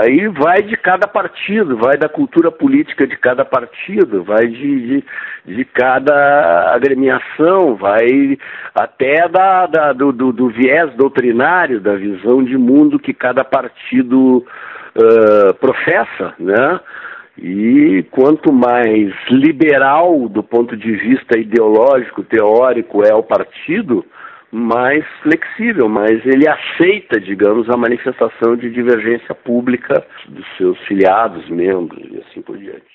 aí 0.00 0.26
vai 0.28 0.62
de 0.62 0.74
cada 0.74 1.06
partido, 1.06 1.76
vai 1.76 1.98
da 1.98 2.08
cultura 2.08 2.50
política 2.50 3.06
de 3.06 3.14
cada 3.18 3.44
partido, 3.44 4.24
vai 4.24 4.46
de, 4.46 4.80
de, 4.86 5.04
de 5.44 5.64
cada 5.66 6.72
agremiação, 6.74 7.74
vai 7.76 8.38
até 8.74 9.28
da, 9.28 9.66
da 9.66 9.92
do, 9.92 10.12
do, 10.12 10.32
do, 10.32 10.48
viés 10.48 10.94
doutrinário, 10.94 11.78
da 11.78 11.94
visão 11.94 12.42
de 12.42 12.56
mundo 12.56 12.98
que 12.98 13.12
cada 13.12 13.44
partido 13.44 14.38
uh, 14.96 15.54
professa, 15.60 16.32
né? 16.38 16.80
E 17.36 18.02
quanto 18.10 18.50
mais 18.50 19.12
liberal 19.28 20.26
do 20.28 20.42
ponto 20.42 20.74
de 20.74 20.92
vista 20.92 21.38
ideológico, 21.38 22.22
teórico 22.22 23.04
é 23.04 23.12
o 23.12 23.22
partido, 23.22 24.04
mais 24.54 25.04
flexível, 25.20 25.88
mas 25.88 26.24
ele 26.24 26.48
aceita, 26.48 27.20
digamos, 27.20 27.68
a 27.68 27.76
manifestação 27.76 28.54
de 28.56 28.70
divergência 28.70 29.34
pública 29.34 30.06
dos 30.28 30.46
seus 30.56 30.78
filiados, 30.86 31.48
membros 31.50 32.06
e 32.12 32.18
assim 32.18 32.40
por 32.40 32.56
diante. 32.56 32.94